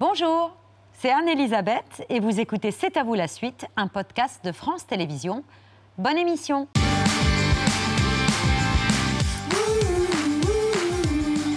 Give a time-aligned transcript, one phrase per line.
[0.00, 0.52] Bonjour,
[1.00, 5.42] c'est Anne-Elisabeth et vous écoutez C'est à vous la suite, un podcast de France Télévisions.
[5.98, 6.68] Bonne émission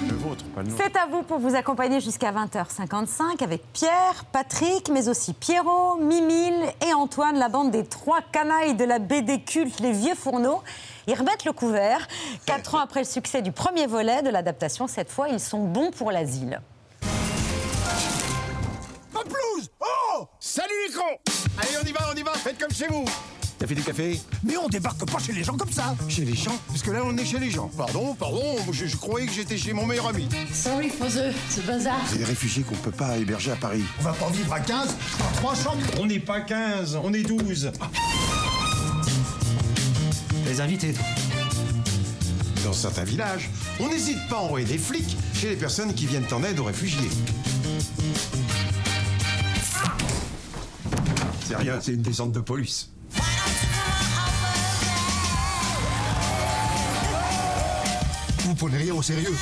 [0.10, 0.84] Le vôtre, pas le nôtre.
[0.84, 6.64] C'est à vous pour vous accompagner jusqu'à 20h55 avec Pierre, Patrick, mais aussi Pierrot, Mimile
[6.90, 10.64] et Antoine, la bande des trois canailles de la BD culte Les Vieux Fourneaux.
[11.06, 12.08] Ils remettent le couvert.
[12.48, 15.92] Quatre ans après le succès du premier volet de l'adaptation, cette fois, ils sont bons
[15.92, 16.60] pour l'asile.
[20.22, 23.06] Oh Salut les cons Allez, on y va, on y va, faites comme chez vous
[23.58, 24.20] T'as fait du café?
[24.44, 26.56] Mais on débarque pas chez les gens comme ça Chez les gens?
[26.68, 27.72] Parce que là, on est chez les gens.
[27.76, 30.28] Pardon, pardon, je, je croyais que j'étais chez mon meilleur ami.
[30.54, 31.96] Sorry for the, the bazar.
[32.08, 33.84] C'est des réfugiés qu'on peut pas héberger à Paris.
[34.00, 37.24] On va pas vivre à 15 dans trois chambres On n'est pas 15, on est
[37.24, 37.72] 12.
[40.46, 40.94] Les invités.
[42.64, 46.28] Dans certains villages, on n'hésite pas à envoyer des flics chez les personnes qui viennent
[46.32, 47.10] en aide aux réfugiés.
[51.52, 52.90] C'est rien, c'est une descente de police.
[58.40, 59.36] Vous prenez rien au sérieux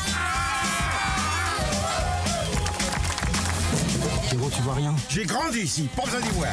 [4.27, 4.95] Pierrot, tu vois rien?
[5.07, 6.51] J'ai grandi ici, pas besoin d'y voir.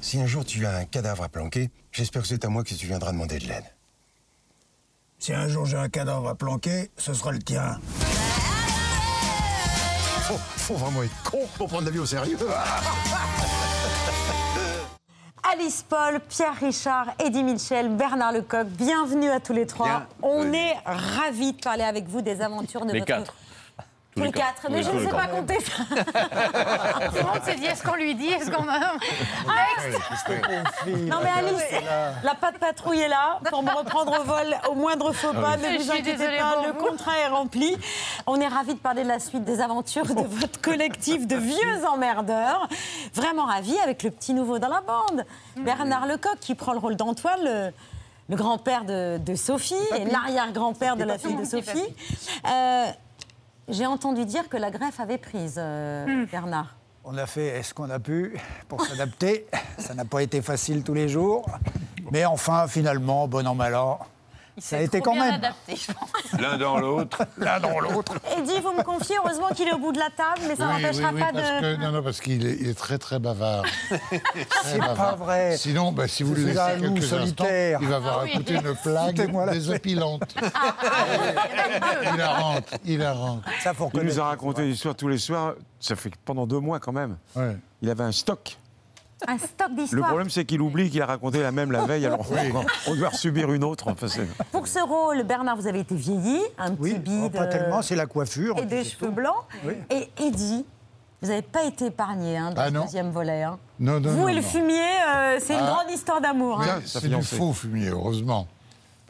[0.00, 2.74] Si un jour tu as un cadavre à planquer, j'espère que c'est à moi que
[2.74, 3.64] tu viendras demander de l'aide.
[5.18, 7.80] Si un jour j'ai un cadavre à planquer, ce sera le tien.
[10.62, 12.38] Faut, faut vraiment être con pour prendre la vie au sérieux.
[15.52, 19.86] Alice Paul, Pierre Richard, Eddie Mitchell, Bernard Lecoq, bienvenue à tous les trois.
[19.86, 20.06] Bien.
[20.22, 20.56] On Oui.
[20.56, 23.06] est ravis de parler avec vous des aventures de Les votre...
[23.12, 23.34] quatre.
[24.14, 25.84] Tous les quatre, mais Oui, je ne sais pas compter ça.
[25.88, 28.62] Tout le monde s'est dit est-ce qu'on lui dit Est-ce qu'on.
[31.06, 31.82] Non mais Alice,
[32.22, 35.56] la patte patrouille est là pour me reprendre au vol au moindre faux pas.
[35.56, 37.76] Ne Je vous suis inquiétez désolée pas, le contrat est rempli.
[38.26, 41.86] On est ravis de parler de la suite des aventures de votre collectif de vieux
[41.88, 42.68] emmerdeurs.
[43.14, 45.24] Vraiment ravis avec le petit nouveau dans la bande,
[45.56, 47.40] Bernard Lecoq qui prend le rôle d'Antoine.
[47.42, 47.72] Le...
[48.28, 51.82] le grand-père de, de Sophie et l'arrière-grand-père de la fille de Sophie.
[52.46, 52.86] Euh,
[53.68, 56.74] J'ai entendu dire que la greffe avait prise, euh, Bernard.
[57.04, 59.46] On a fait ce qu'on a pu pour s'adapter?
[59.78, 61.46] Ça n'a pas été facile tous les jours.
[62.10, 63.98] Mais enfin, finalement, bon an, mal an,
[64.56, 65.52] Il Ça a s'est été trop quand bien même.
[66.38, 67.22] L'un dans l'autre.
[67.38, 68.14] l'un dans l'autre.
[68.36, 70.82] Eddie, vous me confiez, heureusement qu'il est au bout de la table, mais ça Oui,
[70.82, 71.60] n'empêchera oui, oui, pas parce de...
[71.76, 73.64] que, non, non, parce qu'il est, très, très bavard.
[74.64, 75.56] C'est pas vrai.
[75.56, 77.78] Sinon, bah, si vous le laissez quelques instants, solitaire.
[77.80, 78.30] il va avoir Ah oui.
[78.34, 80.34] écouté une plague désopilante.
[82.02, 83.48] il la rentre, il la rentre.
[83.62, 85.54] Ça, faut Il nous a raconté l'histoire tous les soirs.
[85.80, 87.16] Ça fait pendant deux mois quand même.
[87.34, 87.56] Ouais.
[87.80, 88.58] Il avait un stock.
[89.28, 92.06] Un stock Le problème, c'est qu'il oublie qu'il a raconté la même la veille.
[92.06, 92.20] Alors,
[92.86, 93.88] on, on doit subir une autre.
[93.88, 94.06] Enfin,
[94.50, 97.50] Pour ce rôle, Bernard, vous avez été vieilli, un Oui, petit bide oh, pas euh,
[97.50, 98.58] tellement, c'est la coiffure.
[98.58, 99.12] et des cheveux tout.
[99.12, 99.44] blancs.
[99.64, 99.74] Oui.
[99.90, 100.64] Et Eddie,
[101.20, 103.42] vous n'avez pas été épargné hein, dans Ah le deuxième volet.
[103.42, 103.58] hein.
[103.78, 105.74] Non, non, vous non, et le fumier, euh, c'est une Ah.
[105.82, 106.60] grande histoire d'amour.
[106.60, 106.80] Hein.
[106.84, 108.46] c'est du faux fumier, heureusement.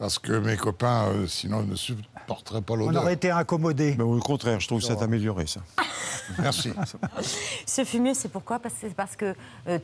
[0.03, 3.05] Parce que mes copains, euh, sinon, ne supporteraient pas On l'odeur.
[3.05, 3.95] aurait été incommodés.
[3.97, 5.61] Mais au contraire, je trouve que ça t'a amélioré, ça.
[6.41, 6.73] Merci.
[7.67, 8.59] Ce fumier, c'est pourquoi?
[8.59, 9.33] Parce que c'est parce que
[9.69, 9.79] euh,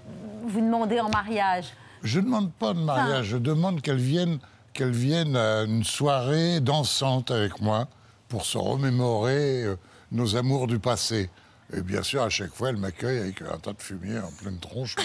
[0.45, 1.67] vous demandez en mariage.
[2.03, 4.41] Je ne demande pas de mariage, je demande qu'elle vienne,
[4.73, 7.87] qu'elle vienne à une soirée dansante avec moi
[8.29, 9.77] pour se remémorer euh,
[10.11, 11.31] nos amours du passé.
[11.73, 14.59] Et bien sûr, à chaque fois, elle m'accueille avec un tas de fumier en pleine
[14.59, 14.97] tronche.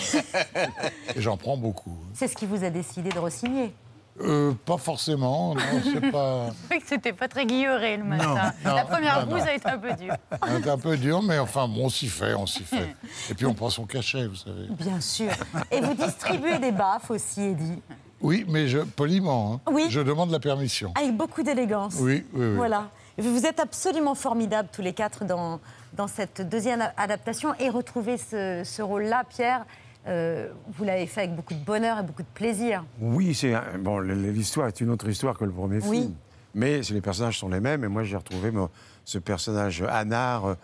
[1.16, 2.00] Et j'en prends beaucoup.
[2.16, 3.76] C'est ce qui vous a décidé de re-signer.
[4.22, 6.50] Euh, pas forcément, non, c'est pas.
[6.62, 8.54] C'est vrai que c'était pas très guilleré le matin.
[8.64, 10.14] non, La première bouse a été un peu dure.
[10.62, 12.96] C'est un peu dur, mais enfin, bon, on s'y fait, on s'y fait.
[13.32, 14.68] Et puis on prend son cachet, vous savez.
[14.70, 15.32] Bien sûr.
[15.72, 17.82] Et vous distribuez des baffes aussi, Eddie.
[18.22, 19.72] Oui, mais je, poliment, hein.
[19.72, 19.88] Oui.
[19.90, 20.94] je demande la permission.
[20.96, 21.96] Avec beaucoup d'élégance.
[22.00, 22.56] Oui, oui, oui.
[22.56, 22.90] Voilà.
[23.18, 25.60] Vous êtes absolument formidables tous les quatre dans,
[25.94, 27.54] dans cette deuxième adaptation.
[27.60, 29.66] Et retrouver ce, ce rôle-là, Pierre,
[30.08, 32.84] euh, vous l'avez fait avec beaucoup de bonheur et beaucoup de plaisir.
[33.00, 34.00] Oui, c'est bon.
[34.00, 36.02] L'histoire est une autre histoire que le premier Oui.
[36.02, 36.14] film.
[36.56, 37.84] Mais les personnages sont les mêmes.
[37.84, 38.70] Et moi, j'ai retrouvé moi,
[39.06, 40.56] ce personnage anard,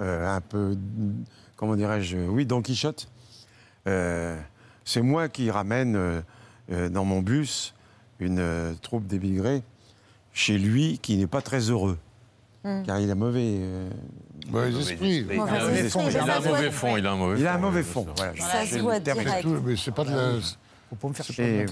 [0.00, 0.76] euh, un peu,
[1.56, 3.08] comment dirais-je, oui, Don Quichotte.
[3.86, 4.36] Euh,
[4.84, 6.22] c'est moi qui ramène
[6.68, 7.74] dans mon bus
[8.18, 9.62] une troupe d'émigrés
[10.32, 11.98] chez lui qui n'est pas très heureux.
[12.86, 13.56] Car il a mauvais.
[13.60, 13.88] euh,
[14.50, 15.24] Mauvais esprit.
[15.24, 17.60] Mauvais fond, il a un mauvais fond, il a un mauvais il a un fond,
[17.62, 18.06] mauvais fond.
[18.16, 18.24] ça.
[18.32, 19.44] Voilà, Ça j'ai se voit direct.
[19.64, 20.30] Mais c'est pas de la.
[20.88, 21.66] Faut pas me faire Et- chier.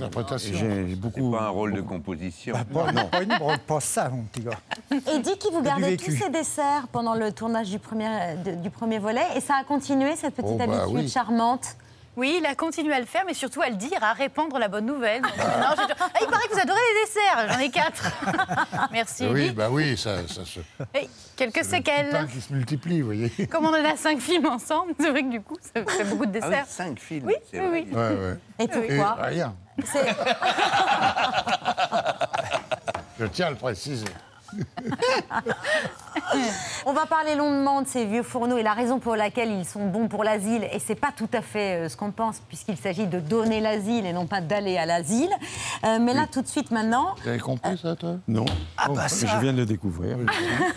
[0.88, 1.30] J'ai beaucoup.
[1.30, 2.52] Pas un rôle de composition.
[2.72, 4.58] Pas, pas, une pas ça, mon petit gars.
[4.90, 6.06] Eddie, qui vous du gardez vécu.
[6.16, 8.08] tous ces desserts pendant le tournage du premier,
[8.44, 9.22] de- du premier volet.
[9.36, 11.08] Et ça a continué, cette petite Oh, bah habitude oui.
[11.08, 11.76] charmante
[12.16, 14.68] Oui, il a continué à le faire, mais surtout à le dire, à répandre la
[14.68, 15.20] bonne nouvelle.
[15.22, 17.48] Donc, maintenant, je- Ah, il paraît que vous adorez les desserts.
[17.52, 18.04] J'en ai quatre.
[18.92, 19.26] Merci.
[19.26, 20.60] Oui, bah oui, ça, ça se.
[20.94, 22.28] Et quelques Le séquelles.
[22.32, 23.30] qui se multiplie, vous voyez.
[23.50, 26.26] Comme on en a cinq films ensemble, c'est vrai que du coup, ça fait beaucoup
[26.26, 26.66] de Ah oui, desserts.
[26.68, 27.26] cinq films.
[27.26, 27.84] Oui, c'est oui, vrai.
[27.90, 27.96] oui.
[27.96, 28.36] Ouais, ouais.
[28.60, 29.54] Et Et pourquoi rien.
[29.84, 30.06] C'est-
[33.20, 34.06] Je tiens à le préciser.
[36.86, 39.86] On va parler longuement de ces vieux fourneaux et la raison pour laquelle ils sont
[39.86, 40.68] bons pour l'asile.
[40.72, 44.04] Et c'est pas tout à fait euh, ce qu'on pense, puisqu'il s'agit de donner l'asile
[44.06, 45.30] et non pas d'aller à l'asile.
[45.84, 48.16] Euh, mais là, tout de suite maintenant, Tu avais compris ça, toi?
[48.28, 48.44] Non.
[48.76, 49.26] Ah Oh, bah ça.
[49.26, 50.18] Je viens de le découvrir.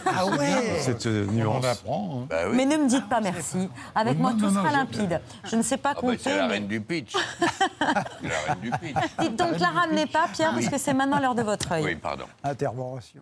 [0.05, 1.65] Ah ouais Cette euh, On nuance.
[1.65, 2.19] en apprend.
[2.23, 2.27] hein.
[2.29, 2.55] Bah oui.
[2.55, 3.69] mais ne me dites pas merci.
[3.95, 5.21] Avec Non, moi, non, tout non, sera limpide.
[5.43, 6.17] Je ne sais pas Ah bah, compter.
[6.23, 7.13] c'est la mais- reine du pitch.
[7.13, 7.39] C'est
[8.27, 8.95] la reine du pitch.
[9.19, 11.83] Dites donc, la ramenez pas, Pierre, parce que c'est maintenant l'heure de votre œil.
[11.83, 12.25] Oui, pardon.
[12.43, 13.21] Intervention.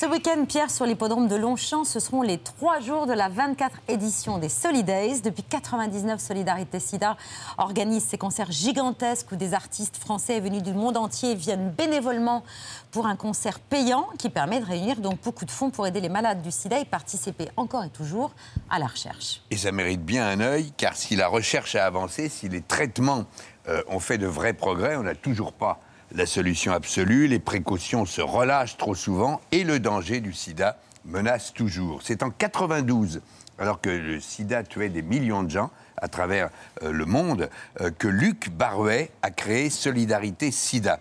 [0.00, 3.80] Ce week-end, Pierre, sur l'hippodrome de Longchamp, ce seront les trois jours de la 24
[3.88, 5.22] édition des Solidays.
[5.24, 7.16] Depuis 99, Solidarité Sida
[7.56, 12.44] organise ces concerts gigantesques où des artistes français venus du monde entier viennent bénévolement
[12.92, 16.08] pour un concert payant qui permet de réunir donc beaucoup de fonds pour aider les
[16.08, 18.30] malades du sida et participer encore et toujours
[18.70, 19.42] à la recherche.
[19.50, 23.24] Et ça mérite bien un œil, car si la recherche a avancé, si les traitements
[23.66, 25.80] euh, ont fait de vrais progrès, on n'a toujours pas
[26.12, 27.26] la solution absolue.
[27.26, 32.00] Les précautions se relâchent trop souvent et le danger du sida menace toujours.
[32.02, 33.20] C'est en 92,
[33.58, 36.50] alors que le sida tuait des millions de gens à travers
[36.82, 37.50] euh, le monde,
[37.80, 41.00] euh, que Luc Barouet a créé Solidarité Sida.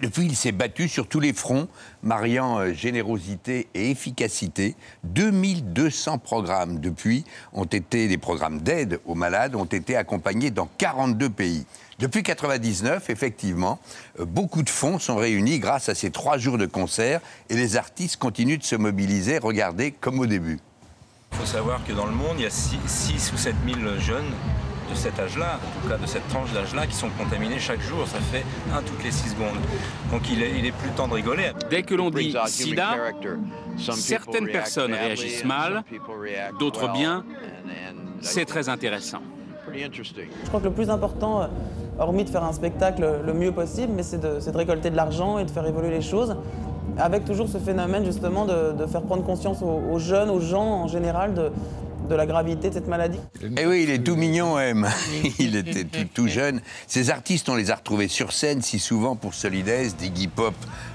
[0.00, 1.68] Depuis, il s'est battu sur tous les fronts,
[2.02, 4.74] mariant euh, générosité et efficacité.
[5.04, 11.28] 2200 programmes depuis ont été des programmes d'aide aux malades, ont été accompagnés dans 42
[11.28, 11.66] pays.
[11.98, 13.78] Depuis 99, effectivement,
[14.18, 17.76] euh, beaucoup de fonds sont réunis grâce à ces trois jours de concert et les
[17.76, 20.58] artistes continuent de se mobiliser, regardez, comme au début.
[21.32, 24.32] Il faut savoir que dans le monde, il y a 6, ou 7 000 jeunes
[24.92, 28.06] de cet âge-là, en tout cas de cette tranche d'âge-là, qui sont contaminés chaque jour.
[28.06, 29.58] Ça fait un toutes les 6 secondes.
[30.10, 31.52] Donc il est, il est plus temps de rigoler.
[31.70, 32.96] Dès que l'on dit sida,
[33.76, 35.84] certaines personnes réagissent mal,
[36.58, 37.24] d'autres bien.
[38.20, 39.18] C'est très intéressant.
[39.74, 41.46] Je crois que le plus important, euh,
[41.98, 45.44] hormis de faire un spectacle le mieux possible, mais c'est de, récolter de l'argent et
[45.44, 46.36] de faire évoluer les choses,
[46.98, 50.82] avec toujours ce phénomène justement de, de faire prendre conscience aux, aux jeunes, aux gens
[50.82, 51.50] en général, de,
[52.12, 53.18] de la gravité de cette maladie.
[53.56, 54.86] Eh oui, il est tout mignon, M.
[55.38, 56.60] Il était tout, tout jeune.
[56.86, 60.54] Ces artistes, on les a retrouvés sur scène si souvent pour Solidaise, d'Iggy Pop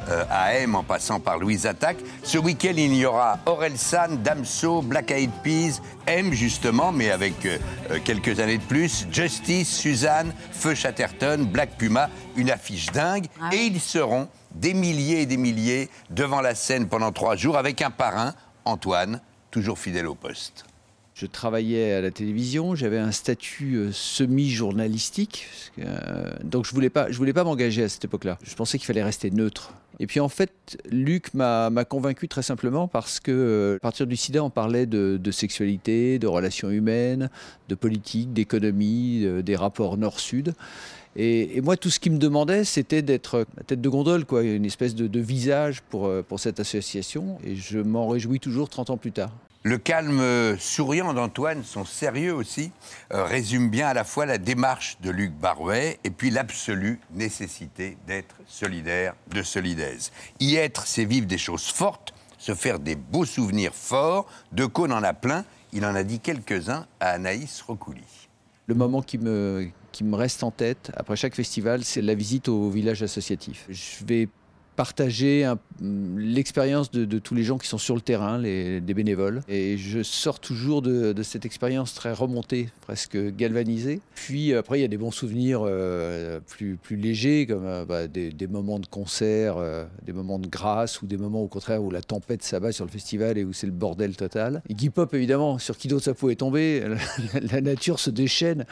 [0.09, 1.97] euh, à M, en passant par Louise Attaque.
[2.21, 7.57] Ce week-end, il y aura Orelsan, Damso, Black Eyed Peas, M justement, mais avec euh,
[7.89, 13.25] euh, quelques années de plus, Justice, Suzanne, Feu Chatterton, Black Puma, une affiche dingue.
[13.51, 17.81] Et ils seront des milliers et des milliers devant la scène pendant trois jours avec
[17.81, 18.35] un parrain,
[18.65, 20.65] Antoine, toujours fidèle au poste.
[21.19, 25.47] Je travaillais à la télévision, j'avais un statut euh, semi-journalistique,
[25.79, 28.37] euh, donc je voulais pas, voulais pas m'engager à cette époque-là.
[28.43, 29.73] Je pensais qu'il fallait rester neutre.
[29.99, 34.15] Et puis en fait, Luc m'a convaincu très simplement parce que euh, à partir du
[34.15, 37.31] SIDA, on parlait de, sexualité, de relations humaines,
[37.67, 40.53] de politique, d'économie, des rapports Nord-Sud.
[41.15, 44.65] Et, moi, tout ce qui me demandait, c'était d'être la tête de gondole, quoi, une
[44.65, 47.39] espèce de, de visage pour, pour cette association.
[47.43, 49.31] Et je m'en réjouis toujours 30 ans plus tard.
[49.67, 52.71] Le calme souriant d'Antoine, son sérieux aussi,
[53.13, 57.97] euh, résume bien à la fois la démarche de Luc Barouet et puis l'absolue nécessité
[58.07, 60.13] d'être solidaire de Solidaise.
[60.39, 64.25] Y être, c'est vivre des choses fortes, se faire des beaux souvenirs forts.
[64.53, 68.29] De Cône en a plein, il en a dit quelques-uns à Anaïs Recouli.
[68.67, 72.47] Le moment qui me, qui me reste en tête après chaque festival, c'est la visite
[72.47, 73.65] au village associatif.
[73.67, 74.29] Je vais
[74.77, 75.59] partager un-
[76.17, 79.41] l'expérience de, tous les gens qui sont sur le terrain, les, des bénévoles.
[79.49, 83.99] Et je sors toujours de, cette expérience très remontée, presque galvanisée.
[84.15, 88.31] Puis après, il y a des bons souvenirs euh, plus, légers, comme euh, bah, des,
[88.47, 92.01] moments de concert, euh, des moments de grâce, ou des moments au contraire où la
[92.01, 94.61] tempête s'abat sur le festival et où c'est le bordel total.
[94.69, 96.83] Iggy Pop, évidemment, sur qui d'autre peau est tombée,
[97.51, 98.65] la, nature se déchaîne,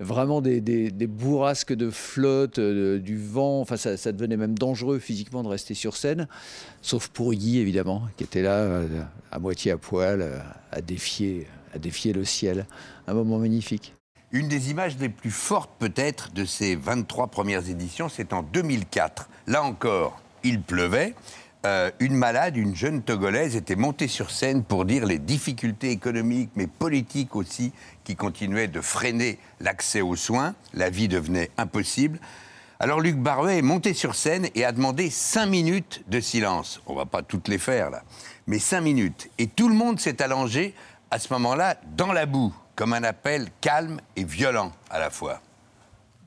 [0.00, 4.98] vraiment des, des- bourrasques de flotte, euh, du vent, enfin ça, ça devenait même dangereux
[4.98, 6.28] physiquement de rester sur scène,
[6.82, 10.38] sauf pour Iggy, évidemment, qui était là, euh, à moitié à poil, euh,
[10.72, 12.66] à défier, à défier le ciel.
[13.06, 13.94] Un moment magnifique.
[14.32, 19.28] Une des images les plus fortes peut-être de ces 23 premières éditions, c'est en 2004.
[19.46, 21.14] Là encore, il pleuvait.
[21.66, 26.50] Euh, une malade, une jeune Togolaise, était montée sur scène pour dire les difficultés économiques,
[26.56, 27.72] mais politiques aussi,
[28.04, 30.54] qui continuaient de freiner l'accès aux soins.
[30.74, 32.18] La vie devenait impossible.
[32.84, 36.82] Alors Luc Barouet est monté sur scène et a demandé cinq minutes de silence.
[36.84, 38.02] On va pas toutes les faire là,
[38.46, 39.30] mais cinq minutes.
[39.38, 40.74] Et tout le monde s'est allongé
[41.10, 45.40] à ce moment-là dans la boue, comme un appel calme et violent à la fois.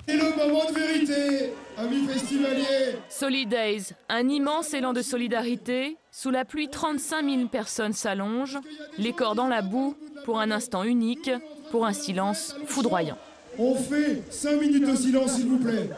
[0.07, 5.95] C'est le moment de vérité, amis festivaliers Solidays, un immense élan de solidarité.
[6.09, 8.57] Sous la pluie, 35 000 personnes s'allongent,
[8.97, 9.95] les corps dans la boue,
[10.25, 11.29] pour un instant unique,
[11.69, 13.19] pour un silence foudroyant.
[13.59, 15.91] On fait 5 minutes de silence, s'il vous plaît.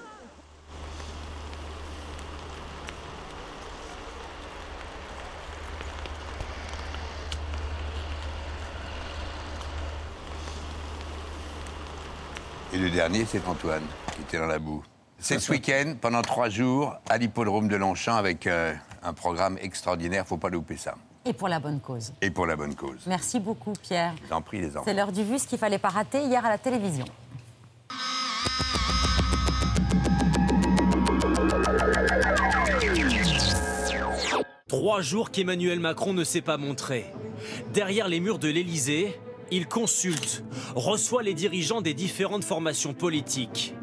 [12.79, 13.83] Le dernier, c'est Antoine,
[14.15, 14.83] qui était dans la boue.
[15.17, 20.25] C'est ce week-end, pendant trois jours, à l'hippodrome de Longchamp, avec euh, un programme extraordinaire.
[20.25, 20.95] Faut pas louper ça.
[21.25, 22.13] Et pour la bonne cause.
[22.21, 23.01] Et pour la bonne cause.
[23.05, 24.13] Merci beaucoup, Pierre.
[24.29, 24.85] J'en prie, les enfants.
[24.85, 27.05] C'est l'heure du vu, ce qu'il fallait pas rater hier à la télévision.
[34.69, 37.05] Trois jours qu'Emmanuel Macron ne s'est pas montré.
[37.73, 39.19] Derrière les murs de l'Élysée,
[39.51, 40.43] il consulte,
[40.75, 43.73] reçoit les dirigeants des différentes formations politiques.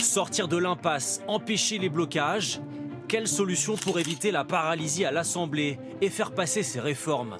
[0.00, 2.60] Sortir de l'impasse, empêcher les blocages,
[3.08, 7.36] quelle solution pour éviter la paralysie à l'Assemblée et faire passer ces réformes?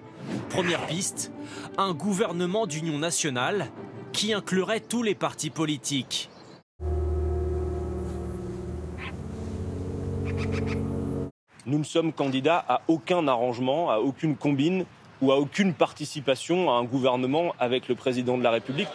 [0.50, 1.32] Première piste,
[1.78, 3.70] un gouvernement d'union nationale
[4.12, 6.30] qui inclurait tous les partis politiques.
[11.66, 14.84] Nous ne sommes candidats à aucun arrangement, à aucune combine
[15.22, 18.88] ou à aucune participation à un gouvernement avec le président de la République.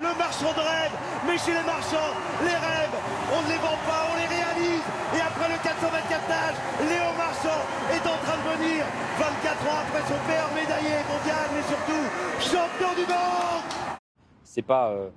[0.00, 0.92] Le marchand de rêve,
[1.26, 2.96] mais chez les marchands, les rêves,
[3.32, 4.82] on ne les vend pas, on les réalise.
[5.14, 8.84] Et après le 424 nages, Léo Marchand est en train de venir,
[9.18, 12.02] 24 ans après son père, médaillé mondial, mais surtout
[12.40, 13.98] champion du monde.
[14.42, 15.08] C'est pas euh,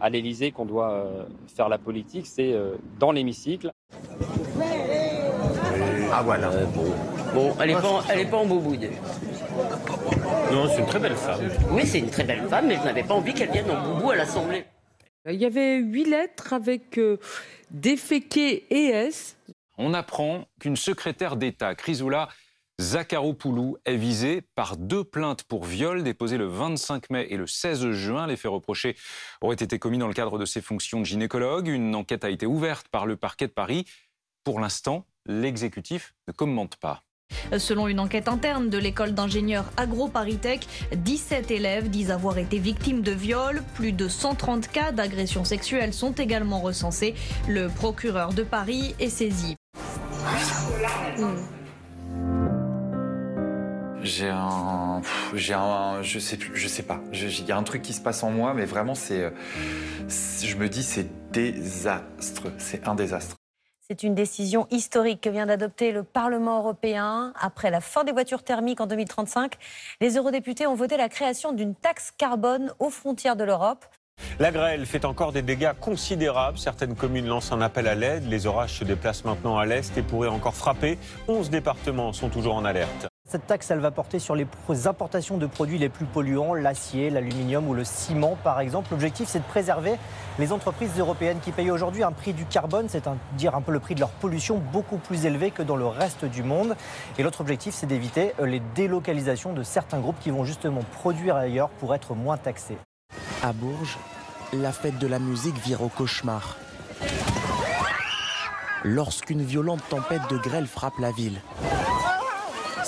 [0.00, 1.24] à l'Élysée qu'on doit euh,
[1.54, 3.70] faire la politique, c'est euh, dans l'hémicycle.
[6.12, 6.50] Ah voilà.
[6.74, 6.84] bon.
[7.34, 8.90] bon, elle n'est pas, elle est pas en boubouille.
[10.52, 11.50] Non, c'est une très belle femme.
[11.70, 14.10] Oui, c'est une très belle femme, mais je n'avais pas envie qu'elle vienne en boubou
[14.10, 14.64] à l'Assemblée.
[15.28, 17.18] Il y avait huit lettres avec euh,
[17.70, 19.36] déféqué et S.
[19.76, 22.28] On apprend qu'une secrétaire d'État, Chrysoula
[22.80, 27.90] Zakharopoulou, est visée par deux plaintes pour viol déposées le 25 mai et le 16
[27.90, 28.26] juin.
[28.26, 28.96] Les faits reprochés
[29.40, 31.68] auraient été commis dans le cadre de ses fonctions de gynécologue.
[31.68, 33.84] Une enquête a été ouverte par le parquet de Paris.
[34.44, 37.02] Pour l'instant, l'exécutif ne commente pas.
[37.58, 40.66] Selon une enquête interne de l'école d'ingénieurs AgroParisTech,
[40.96, 43.62] 17 élèves disent avoir été victimes de viols.
[43.74, 47.14] Plus de 130 cas d'agressions sexuelles sont également recensés.
[47.48, 49.56] Le procureur de Paris est saisi.
[54.02, 55.02] J'ai un,
[55.34, 57.00] j'ai un, je sais plus, je sais pas.
[57.12, 59.32] Il y a un truc qui se passe en moi, mais vraiment c'est,
[60.08, 63.36] je me dis c'est désastreux, c'est un désastre.
[63.88, 67.32] C'est une décision historique que vient d'adopter le Parlement européen.
[67.38, 69.54] Après la fin des voitures thermiques en 2035,
[70.00, 73.84] les eurodéputés ont voté la création d'une taxe carbone aux frontières de l'Europe.
[74.40, 76.58] La grêle fait encore des dégâts considérables.
[76.58, 78.28] Certaines communes lancent un appel à l'aide.
[78.28, 80.98] Les orages se déplacent maintenant à l'est et pourraient encore frapper.
[81.28, 83.06] 11 départements sont toujours en alerte.
[83.28, 84.46] Cette taxe, elle va porter sur les
[84.86, 88.92] importations de produits les plus polluants, l'acier, l'aluminium ou le ciment par exemple.
[88.92, 89.96] L'objectif, c'est de préserver
[90.38, 93.96] les entreprises européennes qui payent aujourd'hui un prix du carbone, c'est-à-dire un peu le prix
[93.96, 96.76] de leur pollution beaucoup plus élevé que dans le reste du monde.
[97.18, 101.34] Et l'autre objectif, c'est d'éviter euh, les délocalisations de certains groupes qui vont justement produire
[101.34, 102.78] ailleurs pour être moins taxés.
[103.42, 103.98] À Bourges,
[104.52, 106.56] la fête de la musique vire au cauchemar.
[108.84, 111.40] Lorsqu'une violente tempête de grêle frappe la ville.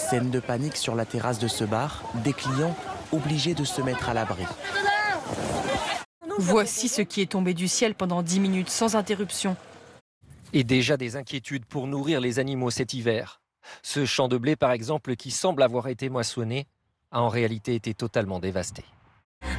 [0.09, 2.75] Scène de panique sur la terrasse de ce bar, des clients
[3.13, 4.45] obligés de se mettre à l'abri.
[6.39, 9.55] Voici ce qui est tombé du ciel pendant 10 minutes sans interruption.
[10.55, 13.43] Et déjà des inquiétudes pour nourrir les animaux cet hiver.
[13.83, 16.67] Ce champ de blé, par exemple, qui semble avoir été moissonné,
[17.11, 18.85] a en réalité été totalement dévasté.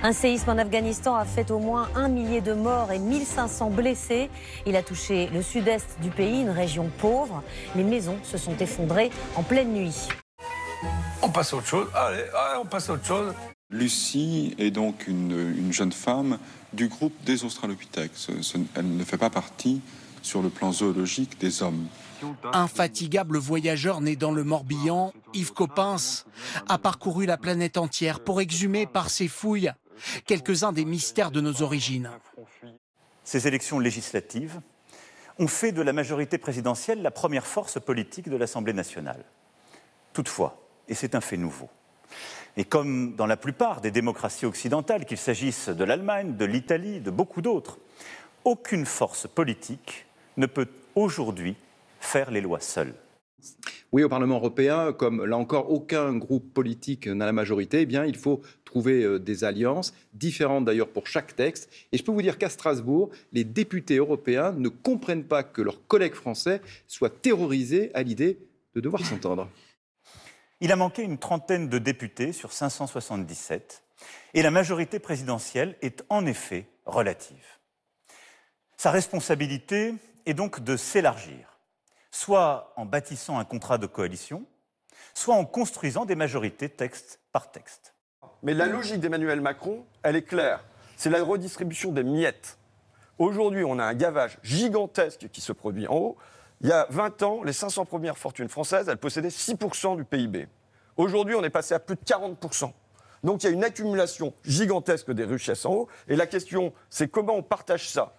[0.02, 4.32] Un séisme en Afghanistan a fait au moins un millier de morts et 1500 blessés.
[4.66, 7.44] Il a touché le sud-est du pays, une région pauvre.
[7.76, 10.08] Les maisons se sont effondrées en pleine nuit.
[11.22, 11.88] On passe à autre chose.
[11.94, 12.24] Allez,
[12.60, 13.34] on passe à autre chose.
[13.70, 16.40] Lucie est donc une, jeune femme
[16.74, 18.12] du groupe des Australopithèques.
[18.76, 19.82] elle ne fait pas partie
[20.22, 21.88] sur le plan zoologique des hommes.
[22.52, 26.26] Infatigable voyageur né dans le Morbihan, Yves Coppens
[26.68, 29.72] a parcouru la planète entière pour exhumer par ses fouilles
[30.26, 32.10] quelques-uns des mystères de nos origines.
[33.24, 34.60] Ces élections législatives
[35.38, 39.24] ont fait de la majorité présidentielle la première force politique de l'Assemblée nationale.
[40.12, 41.70] Toutefois, et c'est un fait nouveau,
[42.58, 47.12] et comme dans la plupart des démocraties occidentales, qu'il s'agisse de l'Allemagne, de l'Italie, de
[47.12, 47.78] beaucoup d'autres,
[48.44, 50.06] aucune force politique
[50.38, 51.56] ne peut aujourd'hui
[52.00, 52.94] faire les lois seule.
[53.92, 58.06] Oui, au Parlement européen, comme là encore aucun groupe politique n'a la majorité, eh bien
[58.06, 61.70] il faut trouver euh, des alliances différentes d'ailleurs pour chaque texte.
[61.92, 65.88] Et je peux vous dire qu'à Strasbourg, les députés européens ne comprennent pas que leurs
[65.88, 68.38] collègues français soient terrorisés à l'idée
[68.76, 69.50] de devoir s'entendre.
[70.62, 73.84] Il a manqué une trentaine de députés sur 577
[74.34, 77.46] et la majorité présidentielle est en effet relative.
[78.78, 79.94] Sa responsabilité
[80.26, 81.60] est donc de s'élargir,
[82.12, 84.46] soit en bâtissant un contrat de coalition,
[85.14, 87.94] soit en construisant des majorités texte par texte.
[88.44, 90.64] Mais la logique d'Emmanuel Macron, elle est claire.
[90.98, 92.58] C'est la redistribution des miettes.
[93.18, 96.18] Aujourd'hui, on a un gavage gigantesque qui se produit en haut.
[96.62, 100.50] Il y a 20 ans, les 500 premières fortunes françaises, elles possédaient 6% du PIB.
[100.98, 102.74] Aujourd'hui, on est passé à plus de 40%.
[103.24, 105.88] Donc il y a une accumulation gigantesque des richesses en haut.
[106.10, 108.14] Et la question, c'est comment on partage ça?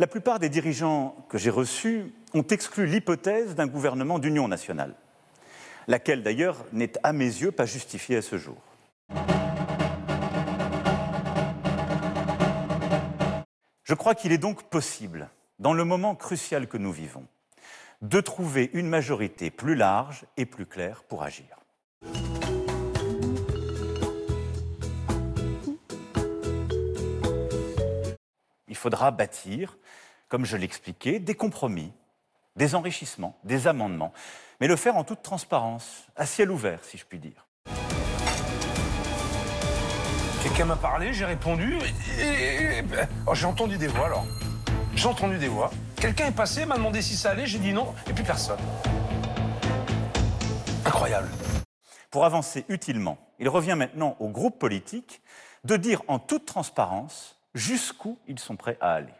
[0.00, 4.96] La plupart des dirigeants que j'ai reçus ont exclu l'hypothèse d'un gouvernement d'union nationale,
[5.86, 8.56] laquelle d'ailleurs n'est à mes yeux pas justifiée à ce jour.
[13.84, 17.26] Je crois qu'il est donc possible, dans le moment crucial que nous vivons,
[18.00, 21.44] de trouver une majorité plus large et plus claire pour agir.
[28.68, 29.76] Il faudra bâtir,
[30.28, 31.92] comme je l'expliquais, des compromis,
[32.56, 34.14] des enrichissements, des amendements,
[34.62, 37.46] mais le faire en toute transparence, à ciel ouvert, si je puis dire.
[40.44, 41.78] Quelqu'un m'a parlé, j'ai répondu,
[42.18, 42.84] et, et- et-
[43.26, 44.26] oh, j'ai entendu des voix alors.
[44.94, 45.70] J'ai entendu des voix.
[45.96, 48.58] Quelqu'un est passé, m'a demandé si ça allait, j'ai dit non, et puis personne.
[50.84, 51.30] Incroyable.
[52.10, 55.22] Pour avancer utilement, il revient maintenant aux groupes politiques
[55.64, 59.14] de dire en toute transparence jusqu'où ils sont prêts à aller.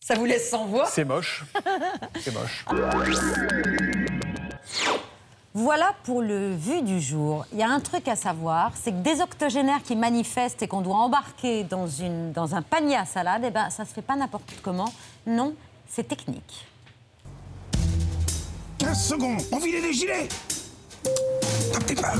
[0.00, 0.86] Ça vous laisse sans voix?
[0.86, 1.44] C'est moche.
[2.18, 2.64] C'est moche.
[5.60, 7.44] Voilà pour le vu du jour.
[7.52, 10.82] Il y a un truc à savoir, c'est que des octogénaires qui manifestent et qu'on
[10.82, 14.14] doit embarquer dans, une, dans un panier à salade, eh ben, ça se fait pas
[14.14, 14.92] n'importe comment.
[15.26, 15.54] Non,
[15.88, 16.64] c'est technique.
[18.78, 20.28] 15 secondes, on vile les gilets.
[21.72, 22.14] Tapez pas.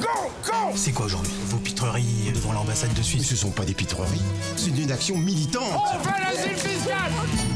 [0.00, 0.52] Go Go.
[0.76, 1.34] C'est quoi aujourd'hui?
[1.46, 3.28] Vos pitreries devant l'ambassade de Suisse?
[3.28, 4.22] Ce sont pas des pitreries,
[4.54, 5.64] c'est une action militante.
[5.74, 7.10] On fait l'asile fiscal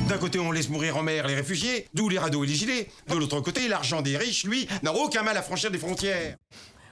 [0.08, 2.88] D'un côté, on laisse mourir en mer les réfugiés, d'où les radeaux et les gilets.
[3.08, 6.36] De l'autre côté, l'argent des riches, lui, n'a aucun mal à franchir des frontières.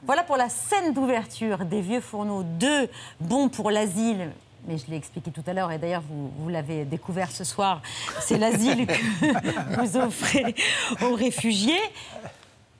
[0.04, 2.88] Voilà pour la scène d'ouverture des Vieux Fourneaux 2,
[3.20, 4.32] bon pour l'asile.
[4.66, 7.82] Mais je l'ai expliqué tout à l'heure, et d'ailleurs, vous, vous l'avez découvert ce soir.
[8.20, 10.54] C'est l'asile que vous offrez
[11.02, 11.80] aux réfugiés.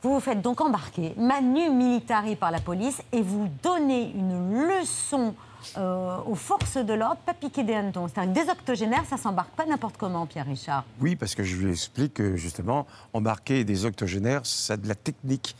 [0.03, 5.35] Vous vous faites donc embarquer, manu militari par la police, et vous donnez une leçon
[5.77, 8.09] euh, aux forces de l'ordre, pas piquer des hannetons.
[8.09, 10.85] C'est-à-dire que des octogénaires, ça s'embarque pas n'importe comment, Pierre Richard.
[11.01, 14.95] Oui, parce que je lui explique que justement, embarquer des octogénaires, ça a de la
[14.95, 15.55] technique.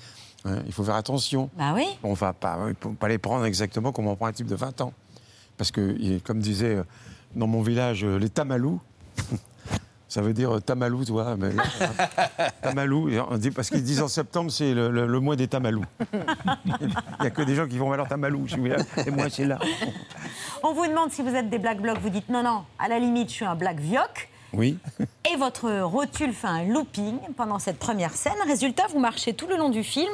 [0.45, 0.63] hein.
[0.67, 1.51] il faut faire attention.
[1.57, 1.87] Bah oui.
[2.03, 2.59] On va pas,
[2.99, 4.93] pas les prendre exactement comme on prend un type de 20 ans.
[5.57, 6.85] Parce que, comme disait euh,
[7.37, 8.81] dans mon village, euh, les tamalous,
[10.13, 11.37] ça veut dire euh, tamalou, tu vois.
[11.37, 11.63] Mais là,
[12.63, 15.49] tamalou, et on dit, parce qu'ils disent en septembre, c'est le, le- le mois des
[15.49, 15.85] tamalous.
[16.67, 16.87] Il
[17.21, 19.31] n'y a que des gens qui vont à leur tamalou, je suis là, et moi,
[19.31, 19.59] c'est là.
[20.63, 22.99] On vous demande si vous êtes des black blocs, vous dites non, non, à la
[22.99, 24.29] limite, je suis un black vioc.
[24.53, 24.79] Oui.
[25.33, 28.35] Et votre rotule fait un looping pendant cette première scène.
[28.47, 30.13] Résultat, vous marchez tout le long du film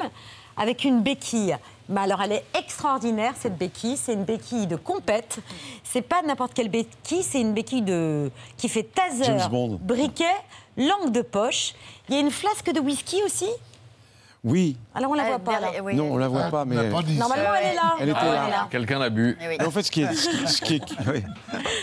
[0.56, 1.56] avec une béquille.
[1.88, 3.96] Mais alors, elle est extraordinaire, cette béquille.
[3.96, 5.38] C'est une béquille de compète.
[5.84, 8.30] C'est pas n'importe quelle béquille, c'est une béquille de...
[8.58, 9.24] qui fait taser,
[9.80, 10.24] briquet,
[10.76, 11.74] langue de poche.
[12.08, 13.48] Il y a une flasque de whisky aussi?
[14.44, 14.76] Oui.
[14.94, 15.68] Alors, on la voit pas, là.
[15.94, 16.76] Non, on la voit pas, mais.
[16.90, 17.96] Normalement, elle est là.
[18.00, 18.68] Elle était Ah, là.
[18.70, 19.36] Quelqu'un l'a bu.
[19.40, 19.66] Oui.
[19.66, 20.14] En fait, ce qui est.
[20.14, 21.22] ce qui- est- oui.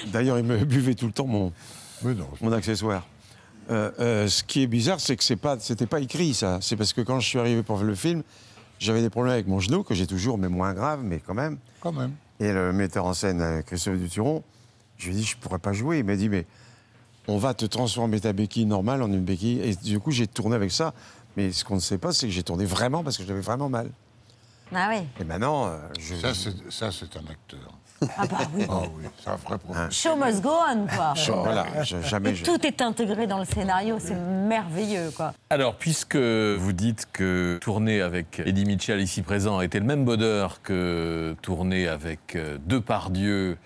[0.08, 1.52] D'ailleurs, il me buvait tout le temps mon,
[2.42, 3.04] mon accessoire.
[3.72, 6.60] Euh, euh, ce qui est bizarre, c'est que c'est pas, c'était pas écrit ça.
[6.62, 8.22] C'est parce que quand je suis arrivé pour le film,
[8.80, 11.58] j'avais des problèmes avec mon genou que j'ai toujours, mais moins grave, mais quand même.
[11.80, 12.14] Quand même.
[12.40, 14.44] Et le metteur en scène, euh, Christophe Duturon,
[14.98, 16.00] je lui ai dit, je pourrais pas jouer.
[16.00, 16.46] Il m'a dit, mais
[17.28, 19.62] on va te transformer ta béquille normale en une béquille.
[19.62, 20.94] Et du coup, j'ai tourné avec ça.
[21.38, 23.70] Mais ce qu'on ne sait pas, c'est que j'ai tourné vraiment parce que j'avais vraiment
[23.70, 23.90] mal.
[24.74, 25.06] Ah oui.
[25.20, 26.16] Et maintenant, euh, je.
[26.70, 27.74] Ça, c'est un acteur.
[28.18, 28.66] Ah bah oui.
[28.70, 29.92] Ah oui, c'est un vrai problème.
[29.92, 31.14] Show must go on, quoi.
[31.44, 35.34] Voilà, je- jamais Et je- tout est intégré dans le scénario, c'est merveilleux, quoi.
[35.50, 40.06] Alors, puisque vous dites que tourner avec Eddie Mitchell ici présent a été le même
[40.06, 43.58] bonheur que tourner avec euh, Depardieu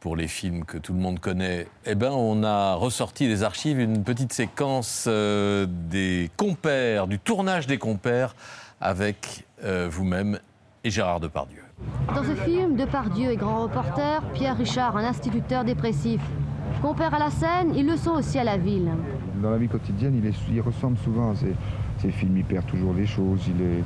[0.00, 3.78] pour les films que tout le monde connaît, eh ben, on a ressorti des archives
[3.78, 8.34] une petite séquence euh, des compères, du tournage des compères
[8.80, 10.40] avec euh, vous-même
[10.82, 11.61] et Gérard Depardieu.
[12.14, 16.20] Dans ce film, Depardieu est grand reporter, Pierre Richard un instituteur dépressif.
[16.80, 18.90] Compère à la scène, ils le sont aussi à la ville.
[19.40, 22.36] Dans la vie quotidienne, il, ressemble souvent à ces, films.
[22.38, 23.84] Il perd toujours des choses, il est.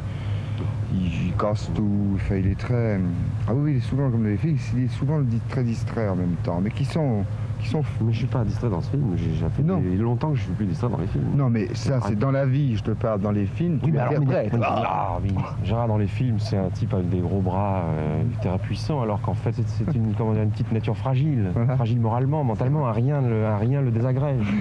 [0.94, 2.98] Il, casse tout, il est très.
[3.46, 6.36] Ah oui, il est souvent comme les filles, il est souvent très distrait en même
[6.42, 7.24] temps, mais qui sont.
[7.60, 8.04] Qui sont fous.
[8.04, 9.78] Mais je suis pas distrait dans ce film, j'ai déjà fait Non.
[9.78, 11.24] des- longtemps que je suis plus distrait dans les films.
[11.34, 13.92] Non, mais ça, c'est dans la vie, je te parle, dans les films, tu Oui,
[13.92, 15.34] mais alors, mais- Ah, oui.
[15.64, 19.20] Gérard dans les films, c'est un type avec des gros bras, euh, très puissant, alors
[19.22, 23.20] qu'en fait c'est- une, comment dire, une petite nature fragile, fragile moralement, mentalement, un rien,
[23.20, 24.46] le, un rien le désagrège.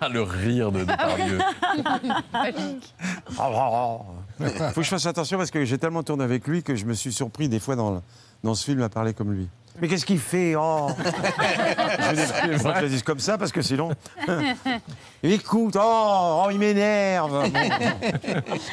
[0.00, 1.38] Ah, le rire de Depardieu.
[4.72, 6.94] Faut que je fasse attention parce que j'ai tellement tourné avec lui que je me
[6.94, 8.02] suis surpris des fois dans,
[8.42, 9.48] dans ce film à parler comme lui.
[9.80, 13.50] Mais qu'est-ce qu'il fait Oh Je dis, faut que je le dise comme ça parce
[13.52, 13.90] que sinon.
[15.22, 17.60] Écoute, oh, oh, il m'énerve Bon.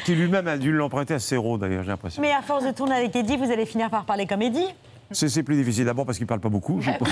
[0.04, 2.22] Qui lui-même a dû l'emprunter à Serrault d'ailleurs, j'ai l'impression.
[2.22, 4.68] Mais à force de tourner avec Eddie, vous allez finir par parler comme Eddie.
[5.10, 6.80] C'est c'est plus difficile d'abord parce qu'il parle pas beaucoup.
[6.80, 7.08] je pense.